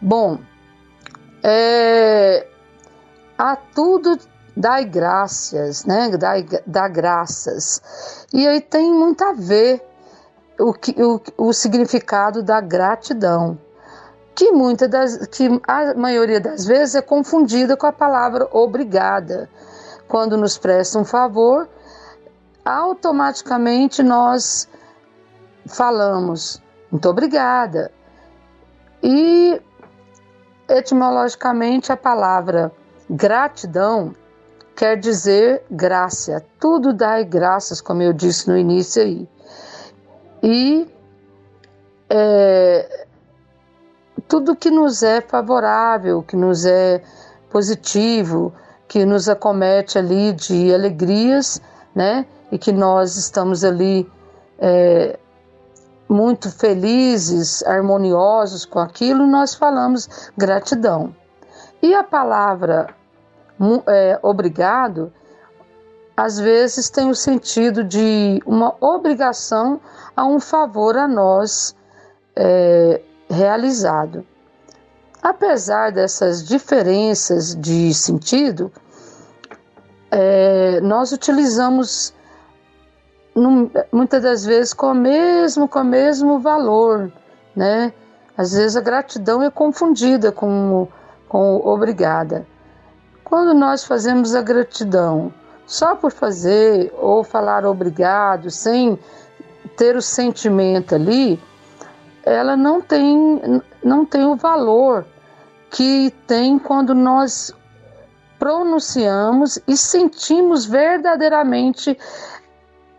Bom, 0.00 0.38
é, 1.42 2.46
a 3.38 3.56
tudo 3.56 4.18
dai 4.56 4.84
graças, 4.84 5.84
né? 5.84 6.10
Dai, 6.16 6.46
dá 6.66 6.88
graças. 6.88 8.26
E 8.32 8.46
aí 8.46 8.60
tem 8.60 8.92
muito 8.92 9.22
a 9.24 9.32
ver 9.32 9.82
o, 10.58 10.72
que, 10.72 10.94
o, 11.02 11.20
o 11.36 11.52
significado 11.52 12.42
da 12.42 12.60
gratidão, 12.60 13.58
que 14.34 14.52
muitas 14.52 14.88
das, 14.88 15.26
que 15.26 15.48
a 15.66 15.94
maioria 15.94 16.40
das 16.40 16.64
vezes 16.64 16.94
é 16.94 17.02
confundida 17.02 17.76
com 17.76 17.86
a 17.86 17.92
palavra 17.92 18.48
obrigada. 18.52 19.48
Quando 20.08 20.36
nos 20.36 20.58
presta 20.58 20.98
um 20.98 21.04
favor, 21.04 21.68
automaticamente 22.64 24.02
nós 24.02 24.68
falamos 25.66 26.62
muito 26.92 27.08
obrigada. 27.08 27.90
E 29.02 29.60
etimologicamente 30.68 31.90
a 31.90 31.96
palavra 31.96 32.70
gratidão 33.08 34.14
quer 34.74 34.96
dizer 34.96 35.62
graça. 35.70 36.44
Tudo 36.60 36.92
dá 36.92 37.22
graças, 37.22 37.80
como 37.80 38.02
eu 38.02 38.12
disse 38.12 38.48
no 38.48 38.56
início 38.56 39.02
aí. 39.02 39.28
E 40.42 40.88
é, 42.10 43.06
tudo 44.28 44.56
que 44.56 44.70
nos 44.70 45.02
é 45.02 45.20
favorável, 45.20 46.22
que 46.22 46.36
nos 46.36 46.64
é 46.64 47.02
positivo, 47.50 48.52
que 48.88 49.04
nos 49.04 49.28
acomete 49.28 49.98
ali 49.98 50.32
de 50.32 50.74
alegrias, 50.74 51.60
né? 51.94 52.26
E 52.50 52.58
que 52.58 52.72
nós 52.72 53.16
estamos 53.16 53.64
ali 53.64 54.10
é, 54.58 55.18
muito 56.08 56.50
felizes, 56.50 57.62
harmoniosos 57.64 58.64
com 58.64 58.78
aquilo, 58.78 59.26
nós 59.26 59.54
falamos 59.54 60.08
gratidão. 60.36 61.14
E 61.80 61.94
a 61.94 62.04
palavra 62.04 62.94
é, 63.86 64.18
obrigado, 64.22 65.12
às 66.16 66.38
vezes 66.38 66.90
tem 66.90 67.10
o 67.10 67.14
sentido 67.14 67.82
de 67.82 68.42
uma 68.44 68.74
obrigação 68.80 69.80
a 70.16 70.24
um 70.24 70.38
favor 70.38 70.96
a 70.96 71.08
nós 71.08 71.74
é, 72.36 73.00
realizado. 73.28 74.24
Apesar 75.22 75.92
dessas 75.92 76.44
diferenças 76.44 77.54
de 77.54 77.94
sentido, 77.94 78.70
é, 80.10 80.80
nós 80.80 81.12
utilizamos 81.12 82.12
muitas 83.90 84.22
das 84.22 84.44
vezes 84.44 84.74
com 84.74 84.88
o 84.88 84.94
mesmo, 84.94 85.66
com 85.66 85.78
o 85.78 85.84
mesmo 85.84 86.38
valor, 86.38 87.10
né? 87.56 87.92
Às 88.36 88.52
vezes 88.52 88.76
a 88.76 88.80
gratidão 88.80 89.42
é 89.42 89.50
confundida 89.50 90.30
com, 90.32 90.88
com 91.28 91.56
obrigada. 91.56 92.46
Quando 93.32 93.54
nós 93.54 93.82
fazemos 93.82 94.34
a 94.34 94.42
gratidão 94.42 95.32
só 95.66 95.96
por 95.96 96.12
fazer 96.12 96.92
ou 96.98 97.24
falar 97.24 97.64
obrigado, 97.64 98.50
sem 98.50 98.98
ter 99.74 99.96
o 99.96 100.02
sentimento 100.02 100.94
ali, 100.94 101.40
ela 102.26 102.58
não 102.58 102.82
tem, 102.82 103.62
não 103.82 104.04
tem 104.04 104.26
o 104.26 104.36
valor 104.36 105.06
que 105.70 106.12
tem 106.26 106.58
quando 106.58 106.94
nós 106.94 107.54
pronunciamos 108.38 109.58
e 109.66 109.78
sentimos 109.78 110.66
verdadeiramente 110.66 111.98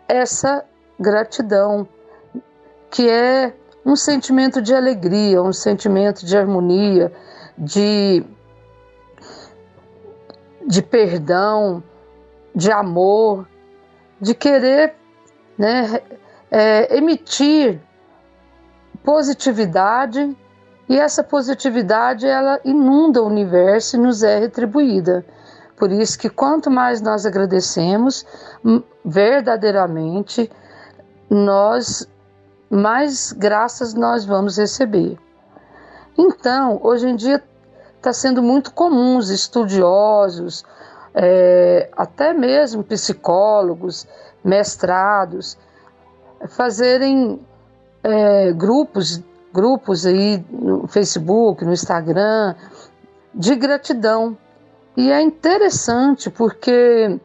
essa 0.08 0.64
gratidão, 0.98 1.86
que 2.90 3.08
é 3.08 3.54
um 3.86 3.94
sentimento 3.94 4.60
de 4.60 4.74
alegria, 4.74 5.40
um 5.40 5.52
sentimento 5.52 6.26
de 6.26 6.36
harmonia, 6.36 7.12
de, 7.56 8.24
de 10.66 10.82
perdão, 10.82 11.82
de 12.54 12.70
amor, 12.70 13.46
de 14.20 14.34
querer 14.34 14.94
né, 15.58 16.00
é, 16.50 16.96
emitir 16.96 17.80
positividade 19.02 20.36
e 20.88 20.98
essa 20.98 21.22
positividade 21.22 22.26
ela 22.26 22.60
inunda 22.64 23.22
o 23.22 23.26
universo 23.26 23.96
e 23.96 24.00
nos 24.00 24.22
é 24.22 24.38
retribuída. 24.38 25.24
Por 25.76 25.90
isso 25.90 26.18
que 26.18 26.30
quanto 26.30 26.70
mais 26.70 27.00
nós 27.00 27.26
agradecemos, 27.26 28.24
verdadeiramente, 29.04 30.50
nós 31.28 32.08
mais 32.70 33.32
graças 33.32 33.94
nós 33.94 34.24
vamos 34.24 34.56
receber. 34.58 35.18
Então, 36.16 36.80
hoje 36.82 37.08
em 37.08 37.16
dia 37.16 37.42
está 38.04 38.12
sendo 38.12 38.42
muito 38.42 38.70
comum 38.70 39.16
os 39.16 39.30
estudiosos, 39.30 40.62
é, 41.14 41.88
até 41.96 42.34
mesmo 42.34 42.84
psicólogos, 42.84 44.06
mestrados, 44.44 45.56
fazerem 46.50 47.40
é, 48.02 48.52
grupos, 48.52 49.22
grupos 49.50 50.04
aí 50.04 50.44
no 50.50 50.86
Facebook, 50.86 51.64
no 51.64 51.72
Instagram, 51.72 52.54
de 53.34 53.56
gratidão. 53.56 54.36
E 54.94 55.10
é 55.10 55.22
interessante 55.22 56.28
porque 56.28 57.18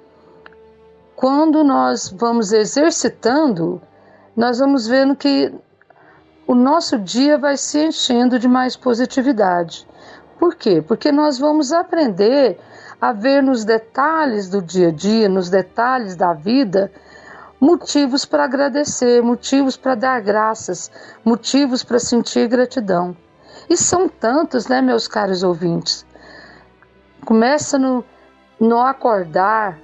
quando 1.13 1.61
nós 1.61 2.07
vamos 2.07 2.53
exercitando, 2.53 3.81
nós 4.33 4.59
vamos 4.59 4.87
vendo 4.87 5.13
que 5.13 5.53
o 6.47 6.55
nosso 6.55 6.97
dia 6.97 7.37
vai 7.37 7.57
se 7.57 7.79
enchendo 7.79 8.39
de 8.39 8.47
mais 8.47 8.77
positividade. 8.77 9.85
Por 10.39 10.55
quê? 10.55 10.81
Porque 10.81 11.11
nós 11.11 11.37
vamos 11.37 11.73
aprender 11.73 12.57
a 12.99 13.11
ver 13.11 13.43
nos 13.43 13.65
detalhes 13.65 14.49
do 14.49 14.61
dia 14.61 14.87
a 14.87 14.91
dia, 14.91 15.27
nos 15.27 15.49
detalhes 15.49 16.15
da 16.15 16.33
vida, 16.33 16.91
motivos 17.59 18.25
para 18.25 18.45
agradecer, 18.45 19.21
motivos 19.21 19.75
para 19.75 19.95
dar 19.95 20.21
graças, 20.21 20.89
motivos 21.25 21.83
para 21.83 21.99
sentir 21.99 22.47
gratidão. 22.47 23.15
E 23.69 23.75
são 23.75 24.07
tantos, 24.07 24.67
né, 24.67 24.81
meus 24.81 25.07
caros 25.07 25.43
ouvintes? 25.43 26.05
Começa 27.25 27.77
no, 27.77 28.03
no 28.59 28.79
acordar, 28.79 29.77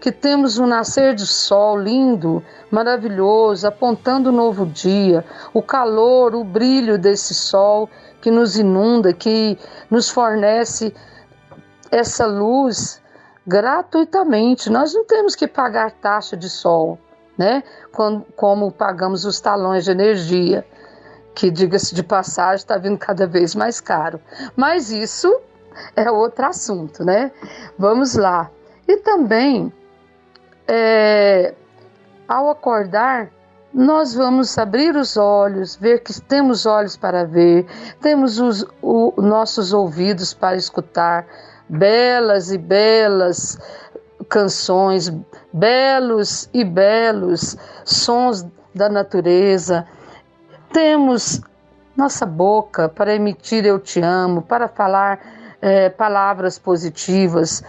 que 0.00 0.10
temos 0.10 0.58
um 0.58 0.66
nascer 0.66 1.14
de 1.14 1.26
sol 1.26 1.78
lindo, 1.78 2.42
maravilhoso, 2.70 3.66
apontando 3.66 4.30
o 4.30 4.32
um 4.32 4.36
novo 4.36 4.66
dia, 4.66 5.24
o 5.52 5.62
calor, 5.62 6.34
o 6.34 6.42
brilho 6.42 6.98
desse 6.98 7.34
sol 7.34 7.88
que 8.20 8.30
nos 8.30 8.56
inunda, 8.56 9.12
que 9.12 9.58
nos 9.90 10.08
fornece 10.08 10.94
essa 11.90 12.26
luz 12.26 13.00
gratuitamente. 13.46 14.70
Nós 14.70 14.94
não 14.94 15.04
temos 15.04 15.34
que 15.34 15.46
pagar 15.46 15.90
taxa 15.92 16.36
de 16.36 16.48
sol 16.48 16.98
né? 17.40 17.64
Como, 17.90 18.26
como 18.36 18.70
pagamos 18.70 19.24
os 19.24 19.40
talões 19.40 19.86
de 19.86 19.90
energia, 19.90 20.62
que, 21.34 21.50
diga-se 21.50 21.94
de 21.94 22.02
passagem, 22.02 22.56
está 22.56 22.76
vindo 22.76 22.98
cada 22.98 23.26
vez 23.26 23.54
mais 23.54 23.80
caro. 23.80 24.20
Mas 24.54 24.90
isso 24.90 25.40
é 25.96 26.10
outro 26.10 26.44
assunto, 26.44 27.02
né? 27.02 27.32
Vamos 27.78 28.14
lá. 28.14 28.50
E 28.86 28.98
também, 28.98 29.72
é, 30.72 31.52
ao 32.28 32.48
acordar, 32.48 33.28
nós 33.74 34.14
vamos 34.14 34.56
abrir 34.56 34.94
os 34.94 35.16
olhos, 35.16 35.74
ver 35.74 36.00
que 36.00 36.12
temos 36.22 36.64
olhos 36.64 36.96
para 36.96 37.24
ver, 37.24 37.66
temos 38.00 38.38
os 38.38 38.64
o, 38.80 39.12
nossos 39.20 39.72
ouvidos 39.72 40.32
para 40.32 40.56
escutar 40.56 41.26
belas 41.68 42.52
e 42.52 42.58
belas 42.58 43.58
canções, 44.28 45.12
belos 45.52 46.48
e 46.54 46.64
belos 46.64 47.56
sons 47.84 48.46
da 48.72 48.88
natureza. 48.88 49.84
Temos 50.72 51.40
nossa 51.96 52.24
boca 52.24 52.88
para 52.88 53.12
emitir 53.12 53.66
eu 53.66 53.80
te 53.80 54.00
amo, 54.00 54.42
para 54.42 54.68
falar 54.68 55.18
é, 55.60 55.88
palavras 55.88 56.60
positivas. 56.60 57.62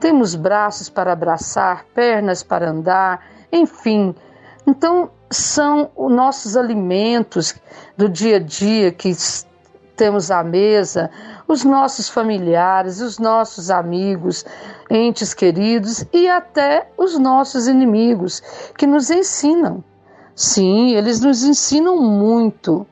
Temos 0.00 0.34
braços 0.34 0.88
para 0.88 1.12
abraçar, 1.12 1.84
pernas 1.94 2.42
para 2.42 2.70
andar, 2.70 3.24
enfim. 3.52 4.14
Então, 4.66 5.10
são 5.30 5.90
os 5.94 6.12
nossos 6.12 6.56
alimentos 6.56 7.54
do 7.96 8.08
dia 8.08 8.36
a 8.36 8.40
dia 8.40 8.90
que 8.90 9.14
temos 9.94 10.30
à 10.30 10.42
mesa, 10.42 11.10
os 11.46 11.62
nossos 11.62 12.08
familiares, 12.08 13.00
os 13.02 13.18
nossos 13.18 13.70
amigos, 13.70 14.46
entes 14.88 15.34
queridos 15.34 16.04
e 16.12 16.26
até 16.26 16.88
os 16.96 17.18
nossos 17.18 17.68
inimigos 17.68 18.42
que 18.78 18.86
nos 18.86 19.10
ensinam. 19.10 19.84
Sim, 20.34 20.94
eles 20.94 21.20
nos 21.20 21.44
ensinam 21.44 21.98
muito. 21.98 22.86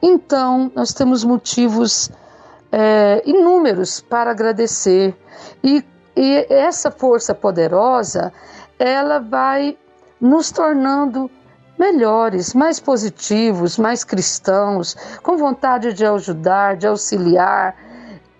Então, 0.00 0.72
nós 0.74 0.94
temos 0.94 1.24
motivos 1.24 2.10
é, 2.72 3.22
inúmeros 3.26 4.00
para 4.00 4.30
agradecer 4.30 5.14
e, 5.62 5.84
e 6.16 6.46
essa 6.48 6.90
força 6.90 7.34
poderosa 7.34 8.32
ela 8.78 9.18
vai 9.18 9.76
nos 10.20 10.50
tornando 10.50 11.30
melhores, 11.78 12.54
mais 12.54 12.80
positivos, 12.80 13.76
mais 13.76 14.02
cristãos, 14.02 14.96
com 15.22 15.36
vontade 15.36 15.92
de 15.92 16.06
ajudar, 16.06 16.76
de 16.76 16.86
auxiliar, 16.86 17.76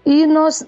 e 0.04 0.26
nós 0.26 0.66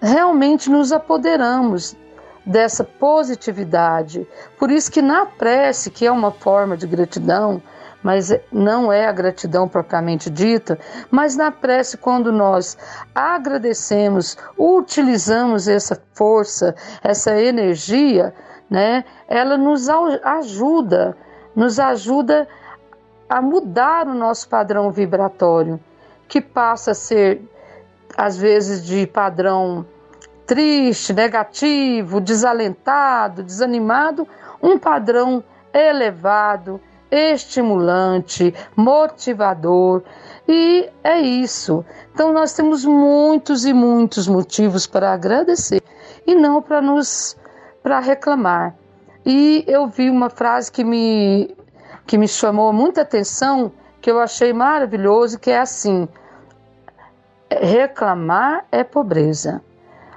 realmente 0.00 0.68
nos 0.68 0.90
apoderamos 0.90 1.96
dessa 2.44 2.82
positividade. 2.82 4.26
Por 4.58 4.70
isso 4.70 4.90
que 4.90 5.00
na 5.00 5.24
prece, 5.24 5.90
que 5.90 6.04
é 6.04 6.10
uma 6.10 6.32
forma 6.32 6.76
de 6.76 6.88
gratidão, 6.88 7.62
mas 8.02 8.34
não 8.50 8.92
é 8.92 9.06
a 9.06 9.12
gratidão 9.12 9.68
propriamente 9.68 10.28
dita, 10.28 10.78
mas 11.10 11.36
na 11.36 11.50
prece, 11.50 11.96
quando 11.96 12.32
nós 12.32 12.76
agradecemos, 13.14 14.36
utilizamos 14.58 15.68
essa 15.68 16.00
força, 16.14 16.74
essa 17.02 17.40
energia, 17.40 18.34
né, 18.68 19.04
ela 19.28 19.56
nos 19.56 19.88
ajuda 19.88 21.16
nos 21.54 21.78
ajuda 21.78 22.48
a 23.28 23.40
mudar 23.40 24.06
o 24.06 24.14
nosso 24.14 24.48
padrão 24.48 24.90
vibratório, 24.90 25.80
que 26.28 26.40
passa 26.40 26.92
a 26.92 26.94
ser, 26.94 27.42
às 28.16 28.36
vezes, 28.36 28.84
de 28.84 29.06
padrão 29.06 29.86
triste, 30.46 31.12
negativo, 31.12 32.20
desalentado, 32.20 33.42
desanimado, 33.42 34.26
um 34.62 34.78
padrão 34.78 35.42
elevado, 35.72 36.80
estimulante, 37.12 38.54
motivador. 38.74 40.02
E 40.48 40.88
é 41.04 41.20
isso. 41.20 41.84
Então, 42.12 42.32
nós 42.32 42.54
temos 42.54 42.84
muitos 42.84 43.64
e 43.66 43.72
muitos 43.72 44.26
motivos 44.26 44.86
para 44.86 45.12
agradecer. 45.12 45.82
e 46.26 46.34
não 46.34 46.62
para 46.62 46.80
nos 46.80 47.36
para 47.82 47.98
reclamar. 47.98 48.74
E 49.26 49.64
eu 49.66 49.86
vi 49.86 50.08
uma 50.08 50.30
frase 50.30 50.70
que 50.70 50.84
me 50.84 51.54
que 52.06 52.18
me 52.18 52.26
chamou 52.26 52.72
muita 52.72 53.02
atenção, 53.02 53.72
que 54.00 54.10
eu 54.10 54.18
achei 54.20 54.52
maravilhoso, 54.52 55.38
que 55.38 55.50
é 55.50 55.58
assim: 55.58 56.08
reclamar 57.50 58.64
é 58.70 58.82
pobreza, 58.82 59.62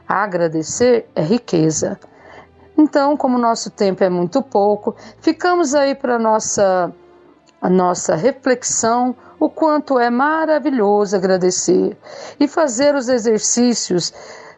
agradecer 0.07 1.07
é 1.15 1.21
riqueza. 1.21 1.99
Então, 2.77 3.15
como 3.15 3.37
nosso 3.37 3.69
tempo 3.69 4.03
é 4.03 4.09
muito 4.09 4.41
pouco, 4.41 4.95
ficamos 5.21 5.73
aí 5.73 5.95
para 5.95 6.19
nossa 6.19 6.93
a 7.61 7.69
nossa 7.69 8.15
reflexão 8.15 9.15
o 9.39 9.49
quanto 9.49 9.97
é 9.97 10.09
maravilhoso 10.09 11.15
agradecer 11.15 11.97
e 12.39 12.47
fazer 12.47 12.93
os 12.93 13.09
exercícios 13.09 14.13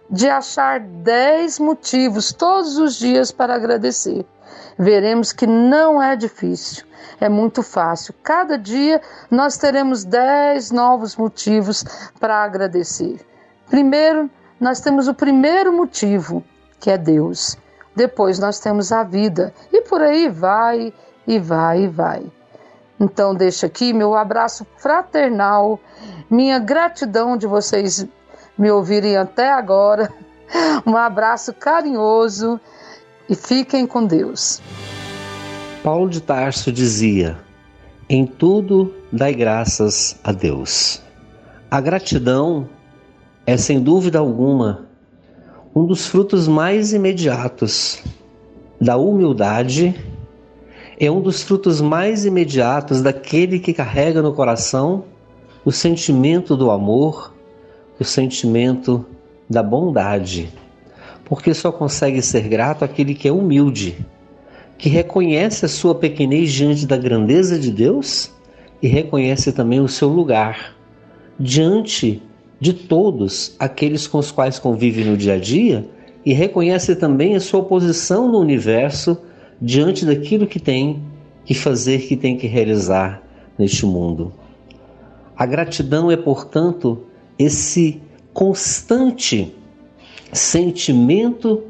de 0.10 0.30
achar 0.30 0.80
10 0.80 1.60
motivos 1.60 2.34
todos 2.34 2.78
os 2.78 2.96
dias 2.96 3.32
para 3.32 3.56
agradecer. 3.56 4.26
Veremos 4.78 5.32
que 5.32 5.48
não 5.48 6.02
é 6.02 6.16
difícil, 6.16 6.86
é 7.20 7.30
muito 7.30 7.64
fácil. 7.64 8.14
Cada 8.24 8.58
dia 8.58 9.02
nós 9.30 9.58
teremos 9.58 10.04
10 10.04 10.72
novos 10.72 11.16
motivos 11.16 11.84
para 12.20 12.44
agradecer. 12.44 13.26
Primeiro, 13.70 14.30
nós 14.60 14.80
temos 14.80 15.08
o 15.08 15.14
primeiro 15.14 15.72
motivo, 15.72 16.44
que 16.80 16.90
é 16.90 16.98
Deus. 16.98 17.58
Depois 17.98 18.38
nós 18.38 18.60
temos 18.60 18.92
a 18.92 19.04
vida. 19.04 19.52
E 19.74 19.82
por 19.82 20.04
aí 20.04 20.30
vai, 20.30 20.94
e 21.26 21.40
vai, 21.40 21.82
e 21.82 21.88
vai. 21.88 22.24
Então, 23.00 23.34
deixo 23.34 23.66
aqui 23.66 23.92
meu 23.92 24.14
abraço 24.14 24.68
fraternal, 24.78 25.80
minha 26.30 26.60
gratidão 26.60 27.36
de 27.36 27.48
vocês 27.48 28.08
me 28.56 28.70
ouvirem 28.70 29.18
até 29.18 29.52
agora. 29.52 30.14
Um 30.86 30.96
abraço 30.96 31.52
carinhoso 31.54 32.58
e 33.28 33.36
fiquem 33.36 33.86
com 33.86 34.06
Deus. 34.06 34.62
Paulo 35.84 36.10
de 36.10 36.22
Tarso 36.22 36.72
dizia: 36.72 37.38
Em 38.08 38.26
tudo 38.26 38.94
dai 39.12 39.34
graças 39.34 40.18
a 40.24 40.32
Deus. 40.32 41.02
A 41.70 41.82
gratidão 41.82 42.70
é, 43.46 43.58
sem 43.58 43.82
dúvida 43.82 44.20
alguma, 44.20 44.88
um 45.78 45.86
dos 45.86 46.08
frutos 46.08 46.48
mais 46.48 46.92
imediatos 46.92 48.02
da 48.82 48.98
humildade, 48.98 49.94
é 51.00 51.12
um 51.12 51.22
dos 51.22 51.44
frutos 51.44 51.80
mais 51.80 52.26
imediatos 52.26 53.00
daquele 53.00 53.60
que 53.60 53.72
carrega 53.72 54.20
no 54.20 54.34
coração 54.34 55.04
o 55.64 55.72
sentimento 55.72 56.58
do 56.58 56.72
amor, 56.72 57.32
o 58.00 58.04
sentimento 58.04 59.06
da 59.48 59.62
bondade, 59.62 60.50
porque 61.24 61.54
só 61.54 61.72
consegue 61.72 62.24
ser 62.24 62.48
grato 62.50 62.84
aquele 62.84 63.14
que 63.14 63.28
é 63.28 63.32
humilde, 63.32 64.04
que 64.80 64.90
reconhece 64.90 65.64
a 65.64 65.70
sua 65.70 65.94
pequenez 65.94 66.52
diante 66.52 66.88
da 66.88 66.98
grandeza 66.98 67.60
de 67.60 67.70
Deus 67.70 68.32
e 68.82 68.88
reconhece 68.88 69.52
também 69.52 69.80
o 69.80 69.88
seu 69.88 70.08
lugar 70.10 70.76
diante 71.40 72.24
de 72.60 72.74
todos 72.74 73.56
aqueles 73.60 74.08
com 74.08 74.18
os 74.18 74.32
quais 74.32 74.58
convive 74.60 75.04
no 75.04 75.16
dia 75.16 75.34
a 75.34 75.38
dia 75.38 75.88
e 76.26 76.34
reconhece 76.34 76.96
também 76.96 77.36
a 77.36 77.40
sua 77.40 77.64
posição 77.64 78.30
no 78.32 78.40
universo 78.40 79.18
diante 79.62 80.06
daquilo 80.06 80.48
que 80.48 80.60
tem 80.60 81.02
que 81.46 81.54
fazer, 81.54 82.00
que 82.08 82.16
tem 82.16 82.38
que 82.38 82.48
realizar 82.48 83.24
neste 83.58 83.86
mundo. 83.86 84.34
A 85.36 85.46
gratidão 85.46 86.12
é, 86.12 86.18
portanto, 86.18 87.04
esse 87.38 88.02
constante 88.34 89.54
sentimento 90.34 91.64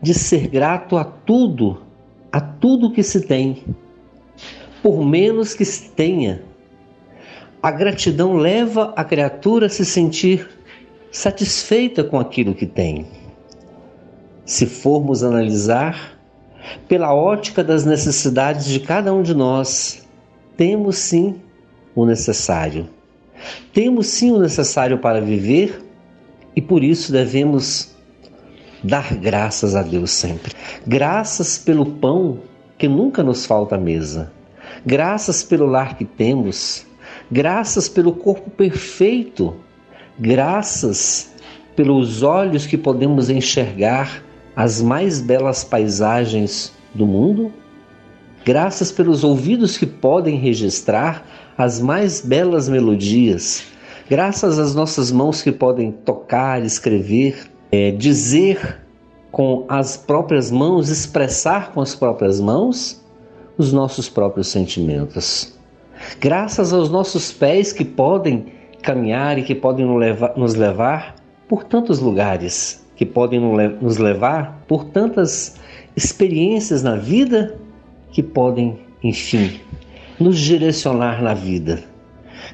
de 0.00 0.12
ser 0.12 0.48
grato 0.48 0.96
a 0.96 1.04
tudo, 1.04 1.78
a 2.30 2.40
tudo 2.40 2.92
que 2.92 3.02
se 3.02 3.22
tem, 3.22 3.64
por 4.82 5.04
menos 5.04 5.54
que 5.54 5.64
se 5.64 5.90
tenha 5.90 6.42
a 7.62 7.70
gratidão 7.70 8.34
leva 8.34 8.92
a 8.96 9.04
criatura 9.04 9.66
a 9.66 9.70
se 9.70 9.84
sentir 9.84 10.48
satisfeita 11.12 12.02
com 12.02 12.18
aquilo 12.18 12.54
que 12.54 12.66
tem. 12.66 13.06
Se 14.44 14.66
formos 14.66 15.22
analisar, 15.22 16.18
pela 16.88 17.14
ótica 17.14 17.62
das 17.62 17.84
necessidades 17.84 18.66
de 18.66 18.80
cada 18.80 19.14
um 19.14 19.22
de 19.22 19.32
nós, 19.34 20.04
temos 20.56 20.96
sim 20.96 21.40
o 21.94 22.04
necessário. 22.04 22.88
Temos 23.72 24.08
sim 24.08 24.32
o 24.32 24.40
necessário 24.40 24.98
para 24.98 25.20
viver 25.20 25.84
e 26.56 26.60
por 26.60 26.82
isso 26.82 27.12
devemos 27.12 27.94
dar 28.82 29.14
graças 29.14 29.76
a 29.76 29.82
Deus 29.82 30.10
sempre. 30.10 30.52
Graças 30.84 31.58
pelo 31.58 31.86
pão 31.86 32.40
que 32.76 32.88
nunca 32.88 33.22
nos 33.22 33.46
falta 33.46 33.76
à 33.76 33.78
mesa. 33.78 34.32
Graças 34.84 35.44
pelo 35.44 35.66
lar 35.66 35.96
que 35.96 36.04
temos 36.04 36.84
graças 37.32 37.88
pelo 37.88 38.12
corpo 38.12 38.50
perfeito, 38.50 39.56
graças 40.18 41.32
pelos 41.74 42.22
olhos 42.22 42.66
que 42.66 42.76
podemos 42.76 43.30
enxergar 43.30 44.22
as 44.54 44.82
mais 44.82 45.18
belas 45.18 45.64
paisagens 45.64 46.70
do 46.94 47.06
mundo, 47.06 47.50
graças 48.44 48.92
pelos 48.92 49.24
ouvidos 49.24 49.78
que 49.78 49.86
podem 49.86 50.36
registrar 50.36 51.26
as 51.56 51.80
mais 51.80 52.20
belas 52.20 52.68
melodias, 52.68 53.64
graças 54.10 54.58
às 54.58 54.74
nossas 54.74 55.10
mãos 55.10 55.40
que 55.40 55.50
podem 55.50 55.90
tocar, 55.90 56.62
escrever, 56.62 57.50
é, 57.70 57.90
dizer 57.92 58.82
com 59.30 59.64
as 59.70 59.96
próprias 59.96 60.50
mãos, 60.50 60.90
expressar 60.90 61.72
com 61.72 61.80
as 61.80 61.94
próprias 61.94 62.38
mãos 62.38 63.00
os 63.56 63.72
nossos 63.72 64.06
próprios 64.06 64.48
sentimentos 64.48 65.61
graças 66.20 66.72
aos 66.72 66.90
nossos 66.90 67.32
pés 67.32 67.72
que 67.72 67.84
podem 67.84 68.46
caminhar 68.82 69.38
e 69.38 69.42
que 69.42 69.54
podem 69.54 69.86
nos 70.36 70.54
levar 70.54 71.14
por 71.48 71.64
tantos 71.64 72.00
lugares, 72.00 72.84
que 72.96 73.06
podem 73.06 73.40
nos 73.80 73.98
levar 73.98 74.62
por 74.66 74.84
tantas 74.84 75.56
experiências 75.96 76.82
na 76.82 76.96
vida 76.96 77.56
que 78.10 78.22
podem, 78.22 78.78
enfim, 79.02 79.60
nos 80.18 80.38
direcionar 80.38 81.22
na 81.22 81.34
vida. 81.34 81.82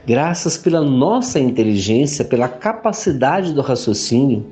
Graças 0.06 0.56
pela 0.56 0.82
nossa 0.82 1.40
inteligência, 1.40 2.24
pela 2.24 2.48
capacidade 2.48 3.52
do 3.52 3.60
raciocínio, 3.60 4.46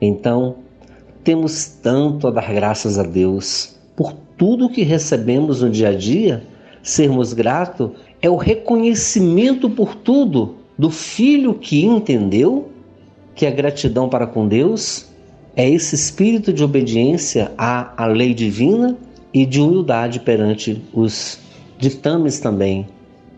então 0.00 0.56
temos 1.24 1.66
tanto 1.82 2.28
a 2.28 2.30
dar 2.30 2.52
graças 2.52 2.98
a 2.98 3.02
Deus 3.02 3.76
por 3.96 4.12
tudo 4.36 4.68
que 4.68 4.82
recebemos 4.82 5.62
no 5.62 5.70
dia 5.70 5.88
a 5.88 5.94
dia, 5.94 6.42
sermos 6.82 7.32
gratos 7.32 7.90
é 8.20 8.30
o 8.30 8.36
reconhecimento 8.36 9.68
por 9.68 9.94
tudo 9.94 10.56
do 10.78 10.90
filho 10.90 11.54
que 11.54 11.84
entendeu 11.84 12.70
que 13.34 13.46
a 13.46 13.50
gratidão 13.50 14.08
para 14.08 14.26
com 14.26 14.46
Deus 14.46 15.06
é 15.54 15.68
esse 15.68 15.94
espírito 15.94 16.52
de 16.52 16.62
obediência 16.62 17.52
à, 17.56 18.04
à 18.04 18.06
lei 18.06 18.34
divina 18.34 18.96
e 19.32 19.44
de 19.46 19.60
humildade 19.60 20.20
perante 20.20 20.82
os 20.92 21.38
ditames 21.78 22.38
também 22.38 22.86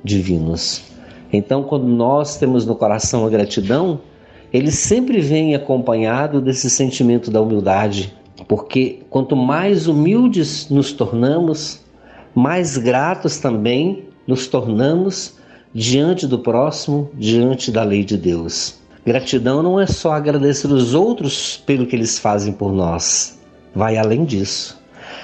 divinos. 0.03 0.83
Então, 1.33 1.63
quando 1.63 1.87
nós 1.87 2.37
temos 2.39 2.65
no 2.65 2.75
coração 2.75 3.27
a 3.27 3.29
gratidão, 3.29 4.01
ele 4.53 4.71
sempre 4.71 5.21
vem 5.21 5.55
acompanhado 5.55 6.41
desse 6.41 6.71
sentimento 6.71 7.31
da 7.31 7.41
humildade, 7.41 8.15
porque 8.47 9.01
quanto 9.11 9.37
mais 9.37 9.87
humildes 9.87 10.71
nos 10.71 10.93
tornamos, 10.93 11.81
mais 12.35 12.79
gratos 12.79 13.39
também 13.39 14.08
nos 14.29 14.47
tornamos 14.47 15.37
diante 15.75 16.27
do 16.27 16.39
próximo, 16.39 17.11
diante 17.15 17.73
da 17.73 17.83
lei 17.83 18.05
de 18.05 18.17
Deus. 18.17 18.79
Gratidão 19.05 19.63
não 19.63 19.81
é 19.81 19.87
só 19.87 20.13
agradecer 20.13 20.69
os 20.69 20.95
outros 20.95 21.57
pelo 21.65 21.87
que 21.87 21.97
eles 21.97 22.19
fazem 22.19 22.53
por 22.53 22.73
nós, 22.73 23.39
vai 23.75 23.97
além 23.97 24.25
disso. 24.25 24.79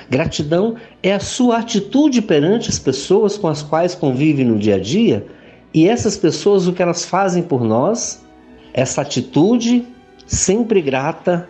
Gratidão 0.08 0.76
é 1.02 1.12
a 1.12 1.20
sua 1.20 1.58
atitude 1.58 2.22
perante 2.22 2.70
as 2.70 2.78
pessoas 2.78 3.36
com 3.36 3.46
as 3.46 3.62
quais 3.62 3.94
convive 3.94 4.42
no 4.42 4.58
dia 4.58 4.76
a 4.76 4.80
dia 4.80 5.26
e 5.74 5.88
essas 5.88 6.16
pessoas, 6.16 6.68
o 6.68 6.72
que 6.72 6.80
elas 6.80 7.04
fazem 7.04 7.42
por 7.42 7.64
nós, 7.64 8.24
essa 8.72 9.02
atitude 9.02 9.84
sempre 10.24 10.80
grata 10.80 11.48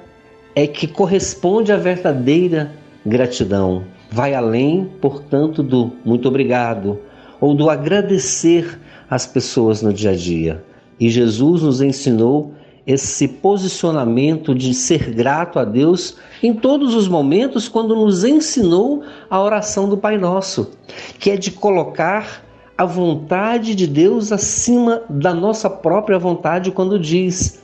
é 0.55 0.67
que 0.67 0.87
corresponde 0.87 1.71
à 1.71 1.77
verdadeira 1.77 2.73
gratidão. 3.05 3.85
Vai 4.11 4.35
além, 4.35 4.91
portanto, 5.01 5.63
do 5.63 5.93
muito 6.05 6.27
obrigado, 6.27 6.99
ou 7.45 7.55
do 7.55 7.69
agradecer 7.69 8.81
às 9.11 9.27
pessoas 9.27 9.83
no 9.83 9.93
dia 9.93 10.13
a 10.13 10.17
dia. 10.17 10.65
E 10.99 11.11
Jesus 11.11 11.61
nos 11.61 11.83
ensinou 11.83 12.55
esse 12.87 13.29
posicionamento 13.29 14.55
de 14.55 14.73
ser 14.73 15.11
grato 15.11 15.59
a 15.59 15.65
Deus 15.67 16.17
em 16.43 16.55
todos 16.55 16.95
os 16.95 17.07
momentos 17.07 17.69
quando 17.69 17.95
nos 17.95 18.25
ensinou 18.25 19.03
a 19.29 19.43
oração 19.43 19.87
do 19.87 19.99
Pai 19.99 20.17
Nosso, 20.17 20.71
que 21.19 21.31
é 21.31 21.37
de 21.37 21.51
colocar 21.51 22.43
a 22.79 22.87
vontade 22.87 23.75
de 23.75 23.87
Deus 23.87 24.33
acima 24.33 25.03
da 25.11 25.35
nossa 25.35 25.69
própria 25.69 26.19
vontade 26.19 26.71
quando 26.71 26.99
diz: 26.99 27.63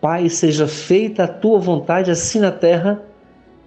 Pai, 0.00 0.30
seja 0.30 0.66
feita 0.66 1.24
a 1.24 1.28
tua 1.28 1.58
vontade 1.58 2.10
assim 2.10 2.40
na 2.40 2.50
terra 2.50 3.02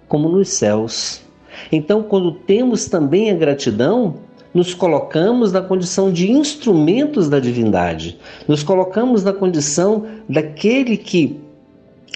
como 0.08 0.28
nos 0.28 0.48
céus. 0.48 1.22
Então, 1.70 2.02
quando 2.02 2.32
temos 2.32 2.86
também 2.86 3.30
a 3.30 3.34
gratidão, 3.34 4.26
nos 4.54 4.74
colocamos 4.74 5.52
na 5.52 5.60
condição 5.60 6.12
de 6.12 6.30
instrumentos 6.30 7.28
da 7.28 7.38
divindade, 7.38 8.18
nos 8.48 8.62
colocamos 8.62 9.22
na 9.22 9.32
condição 9.32 10.06
daquele 10.28 10.96
que 10.96 11.38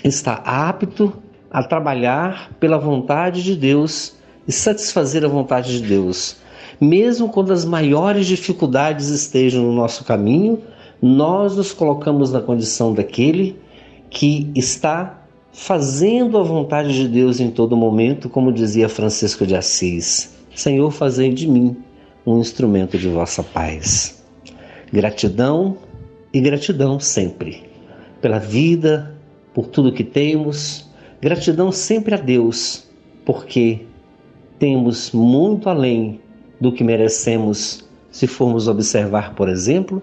está 0.03 0.35
apto 0.45 1.13
a 1.51 1.63
trabalhar 1.63 2.51
pela 2.59 2.79
vontade 2.79 3.43
de 3.43 3.57
Deus 3.57 4.15
e 4.47 4.53
satisfazer 4.53 5.25
a 5.25 5.29
vontade 5.29 5.81
de 5.81 5.87
Deus. 5.87 6.37
Mesmo 6.81 7.29
quando 7.29 7.53
as 7.53 7.65
maiores 7.65 8.27
dificuldades 8.27 9.09
estejam 9.09 9.63
no 9.63 9.73
nosso 9.73 10.05
caminho, 10.05 10.61
nós 11.03 11.57
nos 11.57 11.73
colocamos 11.73 12.33
na 12.33 12.41
condição 12.41 12.95
daquele 12.95 13.57
que 14.09 14.51
está 14.55 15.19
fazendo 15.53 16.39
a 16.39 16.43
vontade 16.43 16.95
de 16.95 17.09
Deus 17.09 17.41
em 17.41 17.51
todo 17.51 17.77
momento, 17.77 18.29
como 18.29 18.53
dizia 18.53 18.89
Francisco 18.89 19.47
de 19.47 19.55
Assis. 19.55 20.37
Senhor, 20.55 20.91
fazei 20.91 21.33
de 21.33 21.47
mim 21.47 21.77
um 22.25 22.39
instrumento 22.39 22.99
de 22.99 23.09
vossa 23.09 23.43
paz. 23.43 24.23
Gratidão 24.93 25.79
e 26.33 26.41
gratidão 26.41 27.01
sempre 27.01 27.63
pela 28.21 28.39
vida, 28.39 29.15
por 29.55 29.67
tudo 29.67 29.93
que 29.93 30.05
temos. 30.05 30.89
Gratidão 31.21 31.73
sempre 31.73 32.15
a 32.15 32.19
Deus, 32.19 32.87
porque 33.25 33.81
temos 34.59 35.13
muito 35.13 35.69
além 35.69 36.21
do 36.61 36.73
que 36.73 36.85
merecemos 36.85 37.89
se 38.11 38.27
formos 38.27 38.69
observar, 38.69 39.35
por 39.35 39.49
exemplo, 39.49 40.03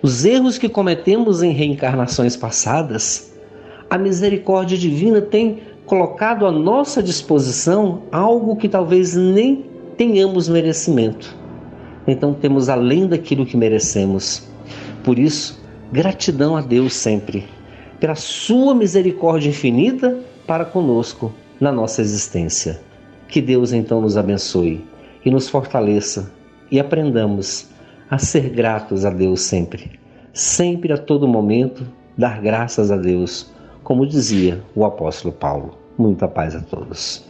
os 0.00 0.24
erros 0.24 0.58
que 0.58 0.68
cometemos 0.68 1.42
em 1.42 1.52
reencarnações 1.52 2.36
passadas. 2.36 3.32
A 3.90 3.98
misericórdia 3.98 4.78
divina 4.78 5.20
tem 5.20 5.60
colocado 5.84 6.46
à 6.46 6.52
nossa 6.52 7.02
disposição 7.02 8.04
algo 8.10 8.56
que 8.56 8.68
talvez 8.68 9.14
nem 9.14 9.66
tenhamos 9.96 10.48
merecimento 10.48 11.41
então 12.06 12.34
temos 12.34 12.68
além 12.68 13.06
daquilo 13.06 13.46
que 13.46 13.56
merecemos. 13.56 14.48
Por 15.04 15.18
isso, 15.18 15.62
gratidão 15.92 16.56
a 16.56 16.60
Deus 16.60 16.94
sempre, 16.94 17.46
pela 18.00 18.14
Sua 18.14 18.74
misericórdia 18.74 19.50
infinita 19.50 20.18
para 20.46 20.64
conosco 20.64 21.32
na 21.60 21.70
nossa 21.70 22.00
existência. 22.00 22.80
Que 23.28 23.40
Deus 23.40 23.72
então 23.72 24.00
nos 24.00 24.16
abençoe 24.16 24.84
e 25.24 25.30
nos 25.30 25.48
fortaleça 25.48 26.32
e 26.70 26.80
aprendamos 26.80 27.68
a 28.10 28.18
ser 28.18 28.50
gratos 28.50 29.04
a 29.04 29.10
Deus 29.10 29.40
sempre, 29.42 29.98
sempre 30.32 30.92
a 30.92 30.98
todo 30.98 31.26
momento 31.28 31.86
dar 32.16 32.40
graças 32.40 32.90
a 32.90 32.96
Deus, 32.96 33.50
como 33.82 34.06
dizia 34.06 34.62
o 34.74 34.84
apóstolo 34.84 35.32
Paulo. 35.32 35.78
Muita 35.96 36.26
paz 36.28 36.54
a 36.54 36.60
todos. 36.60 37.24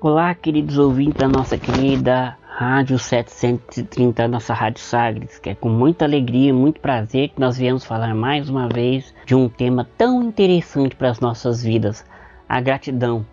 Olá, 0.00 0.34
queridos 0.34 0.78
ouvintes 0.78 1.20
da 1.20 1.28
nossa 1.28 1.56
querida 1.56 2.36
Rádio 2.54 2.98
730, 2.98 4.28
nossa 4.28 4.52
Rádio 4.52 4.82
Sagres, 4.82 5.38
que 5.38 5.48
é 5.48 5.54
com 5.54 5.70
muita 5.70 6.04
alegria 6.04 6.50
e 6.50 6.52
muito 6.52 6.80
prazer 6.82 7.30
que 7.30 7.40
nós 7.40 7.56
viemos 7.56 7.82
falar 7.82 8.14
mais 8.14 8.50
uma 8.50 8.68
vez 8.68 9.14
de 9.24 9.34
um 9.34 9.48
tema 9.48 9.88
tão 9.96 10.22
interessante 10.22 10.94
para 10.94 11.08
as 11.08 11.18
nossas 11.18 11.62
vidas, 11.62 12.04
a 12.46 12.60
gratidão. 12.60 13.24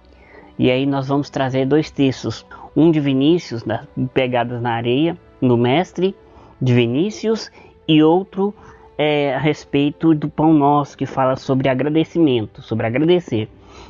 E 0.58 0.71
aí 0.71 0.86
nós 0.86 1.10
vamos 1.10 1.29
trazer 1.29 1.65
dois 1.65 1.91
textos, 1.91 2.45
um 2.73 2.89
de 2.89 3.01
Vinícius, 3.01 3.62
das 3.62 3.86
Pegadas 4.13 4.62
na 4.62 4.71
Areia, 4.71 5.17
no 5.41 5.58
Mestre, 5.58 6.15
de 6.62 6.73
Vinícius, 6.73 7.51
e 7.86 8.01
outro 8.01 8.55
é, 8.97 9.36
a 9.36 9.39
respeito 9.39 10.15
do 10.15 10.29
Pão 10.29 10.53
Nosso, 10.53 10.97
que 10.97 11.05
fala 11.05 11.36
sobre 11.36 11.67
agradecimento, 11.67 12.62
sobre 12.62 12.88
agradecer. 12.88 13.49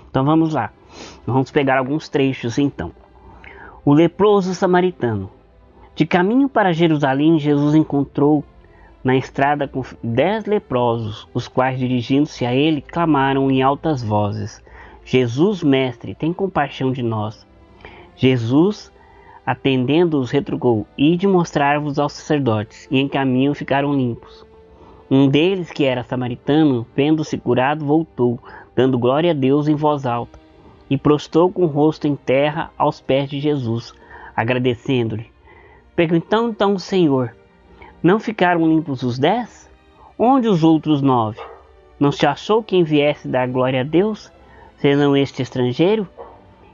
Então 0.10 0.26
vamos 0.26 0.56
lá, 0.56 0.74
vamos 1.24 1.52
pegar 1.52 1.78
alguns 1.78 2.10
trechos 2.10 2.58
então. 2.58 2.92
O 3.90 3.94
leproso 3.96 4.54
samaritano. 4.54 5.32
De 5.96 6.06
caminho 6.06 6.48
para 6.48 6.72
Jerusalém, 6.72 7.40
Jesus 7.40 7.74
encontrou 7.74 8.44
na 9.04 9.16
estrada 9.18 9.68
com 9.68 9.84
dez 10.04 10.46
leprosos, 10.46 11.28
os 11.34 11.48
quais, 11.48 11.80
dirigindo-se 11.80 12.46
a 12.46 12.54
ele, 12.54 12.82
clamaram 12.82 13.50
em 13.50 13.64
altas 13.64 14.04
vozes: 14.04 14.64
Jesus, 15.04 15.64
mestre, 15.64 16.14
tem 16.14 16.32
compaixão 16.32 16.92
de 16.92 17.02
nós. 17.02 17.48
Jesus, 18.16 18.94
atendendo-os, 19.44 20.30
retrucou: 20.30 20.86
Ide 20.96 21.26
mostrar-vos 21.26 21.98
aos 21.98 22.14
sacerdotes. 22.14 22.88
E 22.92 23.00
em 23.00 23.08
caminho 23.08 23.56
ficaram 23.56 23.92
limpos. 23.92 24.46
Um 25.10 25.28
deles, 25.28 25.72
que 25.72 25.84
era 25.84 26.04
samaritano, 26.04 26.86
vendo-se 26.96 27.40
curado, 27.40 27.84
voltou, 27.84 28.40
dando 28.76 29.00
glória 29.00 29.32
a 29.32 29.34
Deus 29.34 29.68
em 29.68 29.74
voz 29.74 30.06
alta 30.06 30.39
e 30.90 30.98
prostrou 30.98 31.52
com 31.52 31.64
o 31.64 31.68
rosto 31.68 32.08
em 32.08 32.16
terra 32.16 32.72
aos 32.78 33.00
pés 33.00 33.30
de 33.30 33.40
Jesus, 33.40 33.94
agradecendo-lhe. 34.36 35.32
Perguntou 35.96 36.50
então 36.50 36.74
o 36.74 36.80
Senhor: 36.80 37.36
Não 38.02 38.20
ficaram 38.20 38.68
limpos 38.68 39.04
os 39.04 39.20
dez? 39.20 39.70
Onde 40.18 40.48
os 40.48 40.64
outros 40.64 41.02
nove? 41.02 41.40
Não 42.00 42.12
se 42.12 42.26
achou 42.26 42.64
quem 42.64 42.84
viesse 42.84 43.28
dar 43.28 43.48
glória 43.48 43.82
a 43.82 43.84
Deus, 43.84 44.32
senão 44.78 45.16
este 45.16 45.42
estrangeiro? 45.42 46.08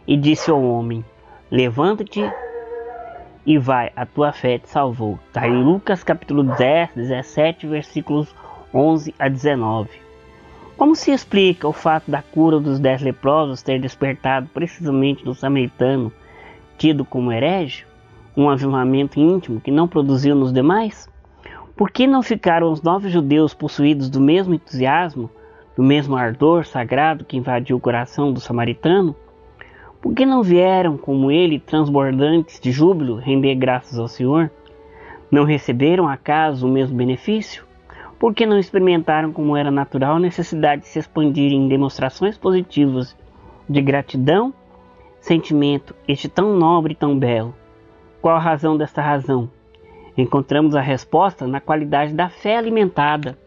E 0.08 0.15
disse 0.15 0.49
ao 0.49 0.63
homem: 0.63 1.04
Levanta-te 1.51 2.21
e 3.45 3.58
vai, 3.58 3.91
a 3.95 4.06
tua 4.06 4.32
fé 4.32 4.58
te 4.58 4.69
salvou. 4.69 5.19
Está 5.28 5.47
em 5.47 5.63
Lucas 5.63 6.04
capítulo 6.04 6.43
10, 6.43 6.91
17, 6.95 7.67
versículos 7.67 8.34
11 8.73 9.13
a 9.19 9.30
19. 9.30 10.05
Como 10.78 10.94
se 10.94 11.12
explica 11.12 11.68
o 11.68 11.72
fato 11.74 12.12
da 12.12 12.22
cura 12.22 12.60
dos 12.60 12.80
dez 12.80 13.02
leprosos 13.02 13.62
ter 13.62 13.80
despertado 13.80 14.50
precisamente 14.54 15.24
do 15.24 15.34
samaritano, 15.34 16.12
tido 16.78 17.06
como 17.06 17.32
herege, 17.32 17.86
um 18.36 18.50
avivamento 18.50 19.18
íntimo 19.18 19.62
que 19.62 19.72
não 19.72 19.88
produziu 19.88 20.36
nos 20.36 20.52
demais? 20.52 21.10
Por 21.78 21.90
que 21.90 22.06
não 22.06 22.22
ficaram 22.22 22.70
os 22.70 22.82
nove 22.82 23.10
judeus 23.10 23.54
possuídos 23.54 24.10
do 24.10 24.20
mesmo 24.20 24.54
entusiasmo, 24.54 25.30
do 25.78 25.84
mesmo 25.84 26.18
ardor 26.18 26.66
sagrado 26.66 27.24
que 27.24 27.38
invadiu 27.38 27.78
o 27.78 27.82
coração 27.82 28.34
do 28.34 28.42
samaritano? 28.42 29.16
Por 30.02 30.14
que 30.14 30.26
não 30.26 30.44
vieram, 30.44 30.98
como 30.98 31.32
ele, 31.32 31.58
transbordantes 31.58 32.60
de 32.60 32.72
júbilo, 32.72 33.16
render 33.16 33.56
graças 33.56 33.98
ao 33.98 34.10
Senhor? 34.10 34.52
Não 35.32 35.46
receberam 35.46 36.08
acaso 36.08 36.68
o 36.68 36.72
mesmo 36.72 36.98
benefício? 36.98 37.64
Porque 38.19 38.45
não 38.45 38.58
experimentaram 38.58 39.32
como 39.32 39.58
era 39.58 39.69
natural 39.69 40.15
a 40.15 40.19
necessidade 40.19 40.84
de 40.84 40.88
se 40.88 40.99
expandir 40.99 41.51
em 41.51 41.67
demonstrações 41.67 42.38
positivas 42.38 43.15
de 43.67 43.82
gratidão, 43.82 44.54
sentimento 45.19 45.95
este 46.08 46.30
tão 46.30 46.56
nobre 46.58 46.93
e 46.93 46.95
tão 46.95 47.17
belo. 47.17 47.54
Qual 48.21 48.36
a 48.36 48.39
razão 48.39 48.78
desta 48.78 49.01
razão? 49.01 49.49
Encontramos 50.17 50.75
a 50.75 50.82
resposta 50.82 51.45
na 51.45 51.60
qualidade 51.60 52.13
da 52.13 52.30
fé 52.30 52.58
alimentada 52.58 53.38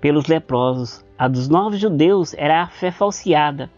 pelos 0.00 0.26
leprosos. 0.26 1.04
A 1.18 1.28
dos 1.28 1.48
novos 1.48 1.78
judeus 1.78 2.34
era 2.34 2.62
a 2.62 2.66
fé 2.66 2.90
falseada 2.90 3.70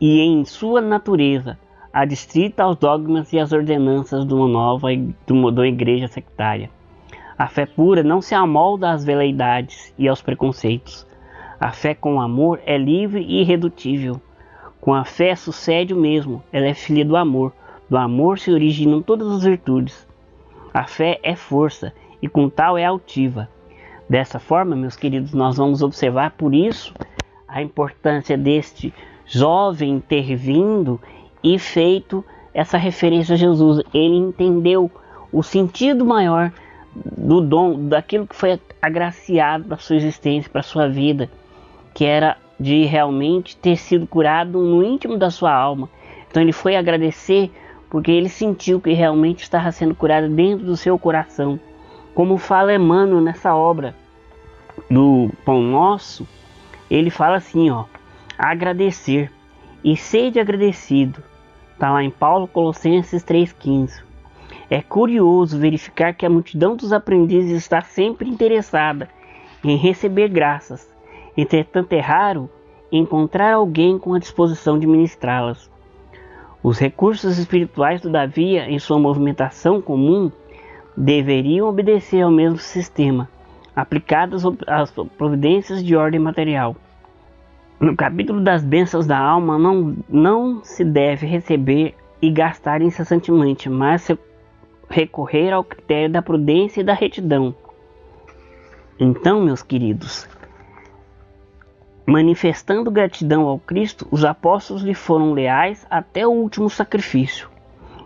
e 0.00 0.20
em 0.20 0.44
sua 0.44 0.80
natureza 0.80 1.56
adstrita 1.92 2.64
aos 2.64 2.76
dogmas 2.76 3.32
e 3.32 3.38
às 3.38 3.52
ordenanças 3.52 4.26
de 4.26 4.34
uma 4.34 4.48
nova 4.48 4.88
de 4.96 5.32
uma 5.32 5.66
igreja 5.66 6.08
sectária. 6.08 6.70
A 7.42 7.48
fé 7.48 7.66
pura 7.66 8.04
não 8.04 8.22
se 8.22 8.36
amolda 8.36 8.92
às 8.92 9.04
veleidades 9.04 9.92
e 9.98 10.06
aos 10.06 10.22
preconceitos. 10.22 11.04
A 11.58 11.72
fé 11.72 11.92
com 11.92 12.20
amor 12.20 12.60
é 12.64 12.78
livre 12.78 13.20
e 13.20 13.40
irredutível. 13.40 14.22
Com 14.80 14.94
a 14.94 15.04
fé 15.04 15.34
sucede 15.34 15.92
o 15.92 15.96
mesmo, 15.96 16.40
ela 16.52 16.66
é 16.66 16.72
filha 16.72 17.04
do 17.04 17.16
amor. 17.16 17.52
Do 17.90 17.96
amor 17.96 18.38
se 18.38 18.52
originam 18.52 19.02
todas 19.02 19.26
as 19.26 19.42
virtudes. 19.42 20.06
A 20.72 20.84
fé 20.84 21.18
é 21.20 21.34
força 21.34 21.92
e 22.22 22.28
com 22.28 22.48
tal 22.48 22.78
é 22.78 22.84
altiva. 22.84 23.48
Dessa 24.08 24.38
forma, 24.38 24.76
meus 24.76 24.94
queridos, 24.94 25.34
nós 25.34 25.56
vamos 25.56 25.82
observar 25.82 26.30
por 26.38 26.54
isso 26.54 26.94
a 27.48 27.60
importância 27.60 28.38
deste 28.38 28.94
jovem 29.26 29.98
ter 29.98 30.36
vindo 30.36 31.00
e 31.42 31.58
feito 31.58 32.24
essa 32.54 32.78
referência 32.78 33.34
a 33.34 33.36
Jesus. 33.36 33.82
Ele 33.92 34.14
entendeu 34.14 34.88
o 35.32 35.42
sentido 35.42 36.04
maior 36.04 36.52
do 36.94 37.40
dom, 37.40 37.88
daquilo 37.88 38.26
que 38.26 38.36
foi 38.36 38.60
agraciado 38.80 39.64
para 39.64 39.78
sua 39.78 39.96
existência, 39.96 40.50
para 40.50 40.62
sua 40.62 40.88
vida, 40.88 41.30
que 41.94 42.04
era 42.04 42.36
de 42.58 42.84
realmente 42.84 43.56
ter 43.56 43.76
sido 43.76 44.06
curado 44.06 44.60
no 44.60 44.84
íntimo 44.84 45.16
da 45.16 45.30
sua 45.30 45.52
alma. 45.52 45.88
Então 46.30 46.42
ele 46.42 46.52
foi 46.52 46.76
agradecer 46.76 47.50
porque 47.90 48.10
ele 48.10 48.28
sentiu 48.28 48.80
que 48.80 48.92
realmente 48.92 49.42
estava 49.42 49.70
sendo 49.72 49.94
curado 49.94 50.28
dentro 50.28 50.64
do 50.64 50.76
seu 50.76 50.98
coração. 50.98 51.58
Como 52.14 52.38
fala 52.38 52.74
Emmanuel 52.74 53.20
nessa 53.20 53.54
obra 53.54 53.94
do 54.90 55.30
Pão 55.44 55.60
Nosso, 55.62 56.26
ele 56.90 57.10
fala 57.10 57.36
assim, 57.36 57.70
ó, 57.70 57.84
agradecer 58.38 59.30
e 59.84 59.96
sede 59.96 60.38
agradecido. 60.38 61.22
Está 61.74 61.90
lá 61.90 62.02
em 62.02 62.10
Paulo 62.10 62.46
Colossenses 62.46 63.24
3,15. 63.24 64.02
É 64.72 64.80
curioso 64.80 65.58
verificar 65.58 66.14
que 66.14 66.24
a 66.24 66.30
multidão 66.30 66.74
dos 66.74 66.94
aprendizes 66.94 67.58
está 67.58 67.82
sempre 67.82 68.26
interessada 68.26 69.06
em 69.62 69.76
receber 69.76 70.28
graças. 70.28 70.90
Entretanto, 71.36 71.92
é 71.92 72.00
raro 72.00 72.48
encontrar 72.90 73.52
alguém 73.52 73.98
com 73.98 74.14
a 74.14 74.18
disposição 74.18 74.78
de 74.78 74.86
ministrá-las. 74.86 75.70
Os 76.62 76.78
recursos 76.78 77.36
espirituais, 77.36 78.00
todavia, 78.00 78.66
em 78.66 78.78
sua 78.78 78.98
movimentação 78.98 79.78
comum, 79.78 80.32
deveriam 80.96 81.68
obedecer 81.68 82.22
ao 82.22 82.30
mesmo 82.30 82.56
sistema, 82.56 83.28
aplicadas 83.76 84.42
às 84.66 84.90
providências 85.18 85.84
de 85.84 85.94
ordem 85.94 86.18
material. 86.18 86.74
No 87.78 87.94
capítulo 87.94 88.40
das 88.40 88.64
bênçãos 88.64 89.06
da 89.06 89.18
alma, 89.18 89.58
não, 89.58 89.94
não 90.08 90.64
se 90.64 90.82
deve 90.82 91.26
receber 91.26 91.94
e 92.22 92.30
gastar 92.30 92.80
incessantemente, 92.80 93.68
mas 93.68 94.00
recorrer 94.92 95.52
ao 95.52 95.64
critério 95.64 96.10
da 96.10 96.20
prudência 96.20 96.82
e 96.82 96.84
da 96.84 96.92
retidão. 96.92 97.54
Então, 99.00 99.40
meus 99.40 99.62
queridos, 99.62 100.28
manifestando 102.06 102.90
gratidão 102.90 103.48
ao 103.48 103.58
Cristo, 103.58 104.06
os 104.10 104.22
apóstolos 104.22 104.82
lhe 104.82 104.92
foram 104.92 105.32
leais 105.32 105.86
até 105.90 106.26
o 106.26 106.30
último 106.30 106.68
sacrifício. 106.68 107.48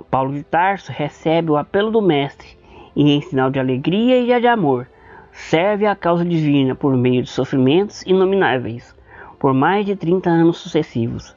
Paulo 0.08 0.32
de 0.32 0.44
Tarso 0.44 0.92
recebe 0.92 1.50
o 1.50 1.56
apelo 1.56 1.90
do 1.90 2.00
Mestre 2.00 2.56
e, 2.94 3.10
em 3.10 3.20
sinal 3.20 3.50
de 3.50 3.58
alegria 3.58 4.20
e 4.20 4.40
de 4.40 4.46
amor, 4.46 4.86
serve 5.32 5.86
à 5.86 5.96
causa 5.96 6.24
divina 6.24 6.76
por 6.76 6.96
meio 6.96 7.22
de 7.22 7.28
sofrimentos 7.28 8.02
inomináveis, 8.02 8.94
por 9.40 9.52
mais 9.52 9.84
de 9.84 9.96
30 9.96 10.30
anos 10.30 10.58
sucessivos. 10.58 11.36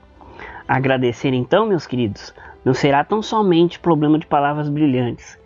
Agradecer 0.68 1.34
então, 1.34 1.66
meus 1.66 1.88
queridos, 1.88 2.34
não 2.64 2.76
será 2.76 3.04
tão 3.04 3.22
somente 3.24 3.80
problema 3.80 4.20
de 4.20 4.28
palavras 4.28 4.70
brilhantes, 4.70 5.39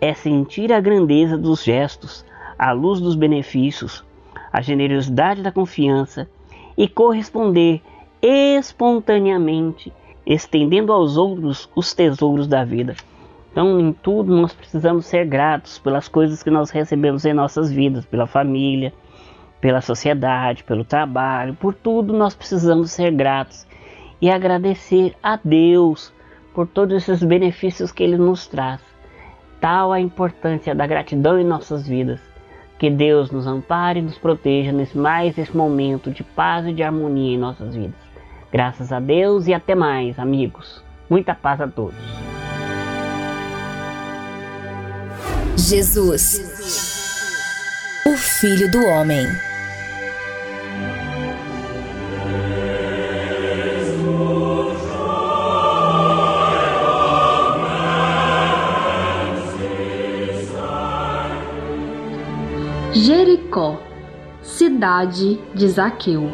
é 0.00 0.14
sentir 0.14 0.72
a 0.72 0.80
grandeza 0.80 1.36
dos 1.36 1.62
gestos, 1.62 2.24
a 2.58 2.72
luz 2.72 3.00
dos 3.00 3.14
benefícios, 3.14 4.04
a 4.52 4.60
generosidade 4.60 5.42
da 5.42 5.52
confiança 5.52 6.28
e 6.76 6.88
corresponder 6.88 7.80
espontaneamente, 8.20 9.92
estendendo 10.26 10.92
aos 10.92 11.16
outros 11.16 11.70
os 11.74 11.94
tesouros 11.94 12.46
da 12.46 12.64
vida. 12.64 12.94
Então, 13.52 13.80
em 13.80 13.92
tudo, 13.92 14.36
nós 14.36 14.52
precisamos 14.52 15.06
ser 15.06 15.24
gratos 15.26 15.78
pelas 15.78 16.08
coisas 16.08 16.42
que 16.42 16.50
nós 16.50 16.70
recebemos 16.70 17.24
em 17.24 17.32
nossas 17.32 17.72
vidas, 17.72 18.04
pela 18.04 18.26
família, 18.26 18.92
pela 19.60 19.80
sociedade, 19.80 20.62
pelo 20.62 20.84
trabalho, 20.84 21.54
por 21.54 21.74
tudo 21.74 22.12
nós 22.12 22.34
precisamos 22.34 22.90
ser 22.90 23.10
gratos 23.12 23.66
e 24.20 24.30
agradecer 24.30 25.14
a 25.22 25.38
Deus 25.42 26.12
por 26.54 26.66
todos 26.66 26.96
esses 26.96 27.22
benefícios 27.22 27.92
que 27.92 28.02
Ele 28.02 28.16
nos 28.16 28.46
traz. 28.46 28.80
Tal 29.60 29.92
a 29.92 30.00
importância 30.00 30.74
da 30.74 30.86
gratidão 30.86 31.38
em 31.40 31.44
nossas 31.44 31.86
vidas. 31.86 32.20
Que 32.78 32.90
Deus 32.90 33.30
nos 33.30 33.46
ampare 33.46 34.00
e 34.00 34.02
nos 34.02 34.18
proteja 34.18 34.70
nesse 34.70 34.96
mais 34.98 35.36
esse 35.38 35.56
momento 35.56 36.10
de 36.10 36.22
paz 36.22 36.66
e 36.66 36.72
de 36.72 36.82
harmonia 36.82 37.34
em 37.34 37.38
nossas 37.38 37.74
vidas. 37.74 37.98
Graças 38.52 38.92
a 38.92 39.00
Deus 39.00 39.46
e 39.46 39.54
até 39.54 39.74
mais, 39.74 40.18
amigos. 40.18 40.84
Muita 41.08 41.34
paz 41.34 41.60
a 41.60 41.68
todos. 41.68 41.96
Jesus, 45.56 46.40
o 48.06 48.16
Filho 48.16 48.70
do 48.70 48.84
Homem. 48.86 49.26
De 65.04 65.68
Zaqueu. 65.68 66.30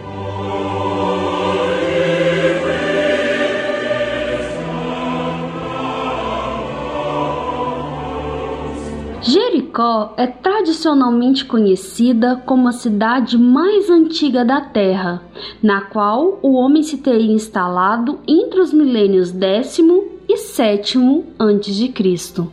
Jericó 9.23 10.15
é 10.17 10.27
tradicionalmente 10.27 11.45
conhecida 11.45 12.43
como 12.45 12.69
a 12.69 12.73
cidade 12.73 13.39
mais 13.39 13.89
antiga 13.89 14.45
da 14.45 14.61
Terra, 14.61 15.23
na 15.63 15.81
qual 15.81 16.39
o 16.43 16.55
homem 16.55 16.83
se 16.83 16.99
teria 16.99 17.33
instalado 17.33 18.19
entre 18.27 18.61
os 18.61 18.73
milênios 18.73 19.31
décimo 19.31 20.05
e 20.29 20.37
sétimo 20.37 21.27
antes 21.39 21.75
de 21.75 21.89
Cristo 21.89 22.53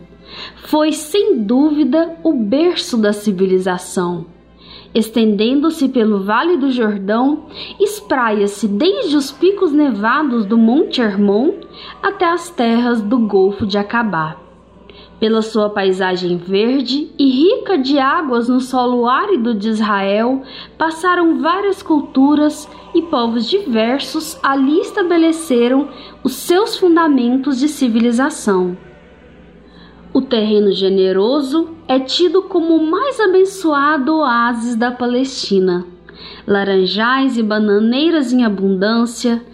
foi 0.70 0.92
sem 0.92 1.42
dúvida 1.42 2.18
o 2.24 2.34
berço 2.34 2.98
da 2.98 3.12
civilização. 3.12 4.26
Estendendo-se 4.94 5.88
pelo 5.90 6.24
Vale 6.24 6.58
do 6.58 6.72
Jordão, 6.72 7.46
espraia-se 7.80 8.68
desde 8.68 9.16
os 9.16 9.32
picos 9.32 9.72
nevados 9.72 10.46
do 10.46 10.58
Monte 10.58 11.00
Hermon 11.00 11.54
até 12.02 12.26
as 12.26 12.50
terras 12.50 13.00
do 13.00 13.20
Golfo 13.20 13.68
de 13.68 13.78
Acabá. 13.78 14.38
Pela 15.20 15.42
sua 15.42 15.70
paisagem 15.70 16.38
verde 16.38 17.12
e 17.20 17.30
rica 17.30 17.78
de 17.78 18.00
águas 18.00 18.50
no 18.50 18.60
solo 18.62 19.08
árido 19.08 19.54
de 19.54 19.70
Israel, 19.70 20.42
passaram 20.78 21.40
várias 21.40 21.84
culturas 21.84 22.68
e 22.96 23.02
povos 23.04 23.48
diversos 23.48 24.40
ali 24.42 24.80
estabeleceram 24.80 25.90
os 26.24 26.34
seus 26.34 26.78
fundamentos 26.78 27.60
de 27.60 27.68
civilização. 27.68 28.76
O 30.12 30.22
terreno 30.22 30.72
generoso 30.72 31.70
é 31.88 32.00
tido 32.00 32.42
como 32.42 32.76
o 32.76 32.90
mais 32.90 33.20
abençoado 33.20 34.16
oásis 34.18 34.76
da 34.76 34.90
Palestina. 34.90 35.86
Laranjais 36.48 37.38
e 37.38 37.44
bananeiras 37.44 38.34
em 38.34 38.44
abundância, 38.44 39.46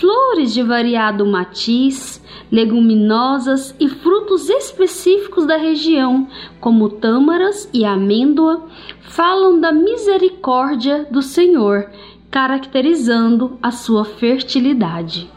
flores 0.00 0.52
de 0.52 0.64
variado 0.64 1.24
matiz, 1.24 2.20
leguminosas 2.50 3.72
e 3.78 3.88
frutos 3.88 4.50
específicos 4.50 5.46
da 5.46 5.56
região, 5.56 6.26
como 6.60 6.88
tâmaras 6.88 7.70
e 7.72 7.84
amêndoa, 7.84 8.64
falam 9.02 9.60
da 9.60 9.70
misericórdia 9.70 11.06
do 11.08 11.22
Senhor, 11.22 11.88
caracterizando 12.28 13.56
a 13.62 13.70
sua 13.70 14.04
fertilidade 14.04 15.30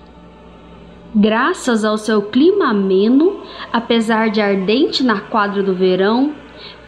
graças 1.16 1.86
ao 1.86 1.98
seu 1.98 2.22
clima 2.24 2.70
ameno, 2.70 3.42
apesar 3.72 4.30
de 4.30 4.42
ardente 4.42 5.04
na 5.04 5.22
quadra 5.22 5.62
do 5.62 5.74
verão, 5.74 6.34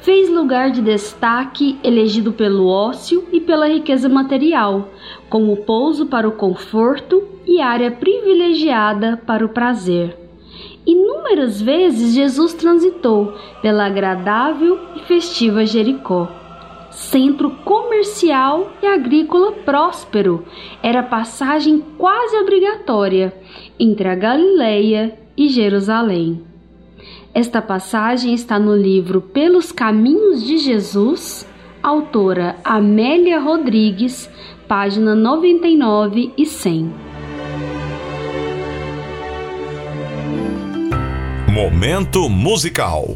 fez 0.02 0.30
lugar 0.30 0.72
de 0.72 0.82
destaque 0.82 1.78
elegido 1.84 2.32
pelo 2.32 2.68
ócio 2.68 3.26
e 3.32 3.40
pela 3.40 3.68
riqueza 3.68 4.10
material, 4.10 4.90
como 5.30 5.58
pouso 5.58 6.08
para 6.08 6.28
o 6.28 6.34
conforto 6.34 7.24
e 7.46 7.62
área 7.62 7.92
privilegiada 7.92 9.22
para 9.26 9.46
o 9.46 9.50
prazer. 9.50 10.18
Inúmeras 10.86 11.62
vezes 11.62 12.14
Jesus 12.14 12.54
transitou 12.54 13.34
pela 13.62 13.86
agradável 13.86 14.80
e 14.96 15.00
festiva 15.00 15.66
Jericó 15.66 16.46
centro 16.96 17.52
comercial 17.66 18.72
e 18.82 18.88
agrícola 18.88 19.52
próspero, 19.52 20.46
era 20.82 21.04
passagem 21.04 21.84
quase 21.98 22.38
obrigatória 22.38 23.34
entre 23.80 24.08
a 24.08 24.16
Galileia 24.16 25.18
e 25.38 25.50
Jerusalém. 25.50 26.42
Esta 27.34 27.62
passagem 27.62 28.34
está 28.34 28.58
no 28.58 28.76
livro 28.76 29.20
Pelos 29.20 29.72
Caminhos 29.72 30.44
de 30.44 30.58
Jesus, 30.58 31.46
autora 31.84 32.56
Amélia 32.64 33.40
Rodrigues, 33.40 34.30
página 34.68 35.14
99 35.14 36.32
e 36.38 36.46
100. 36.46 36.94
Momento 41.52 42.30
musical. 42.30 43.16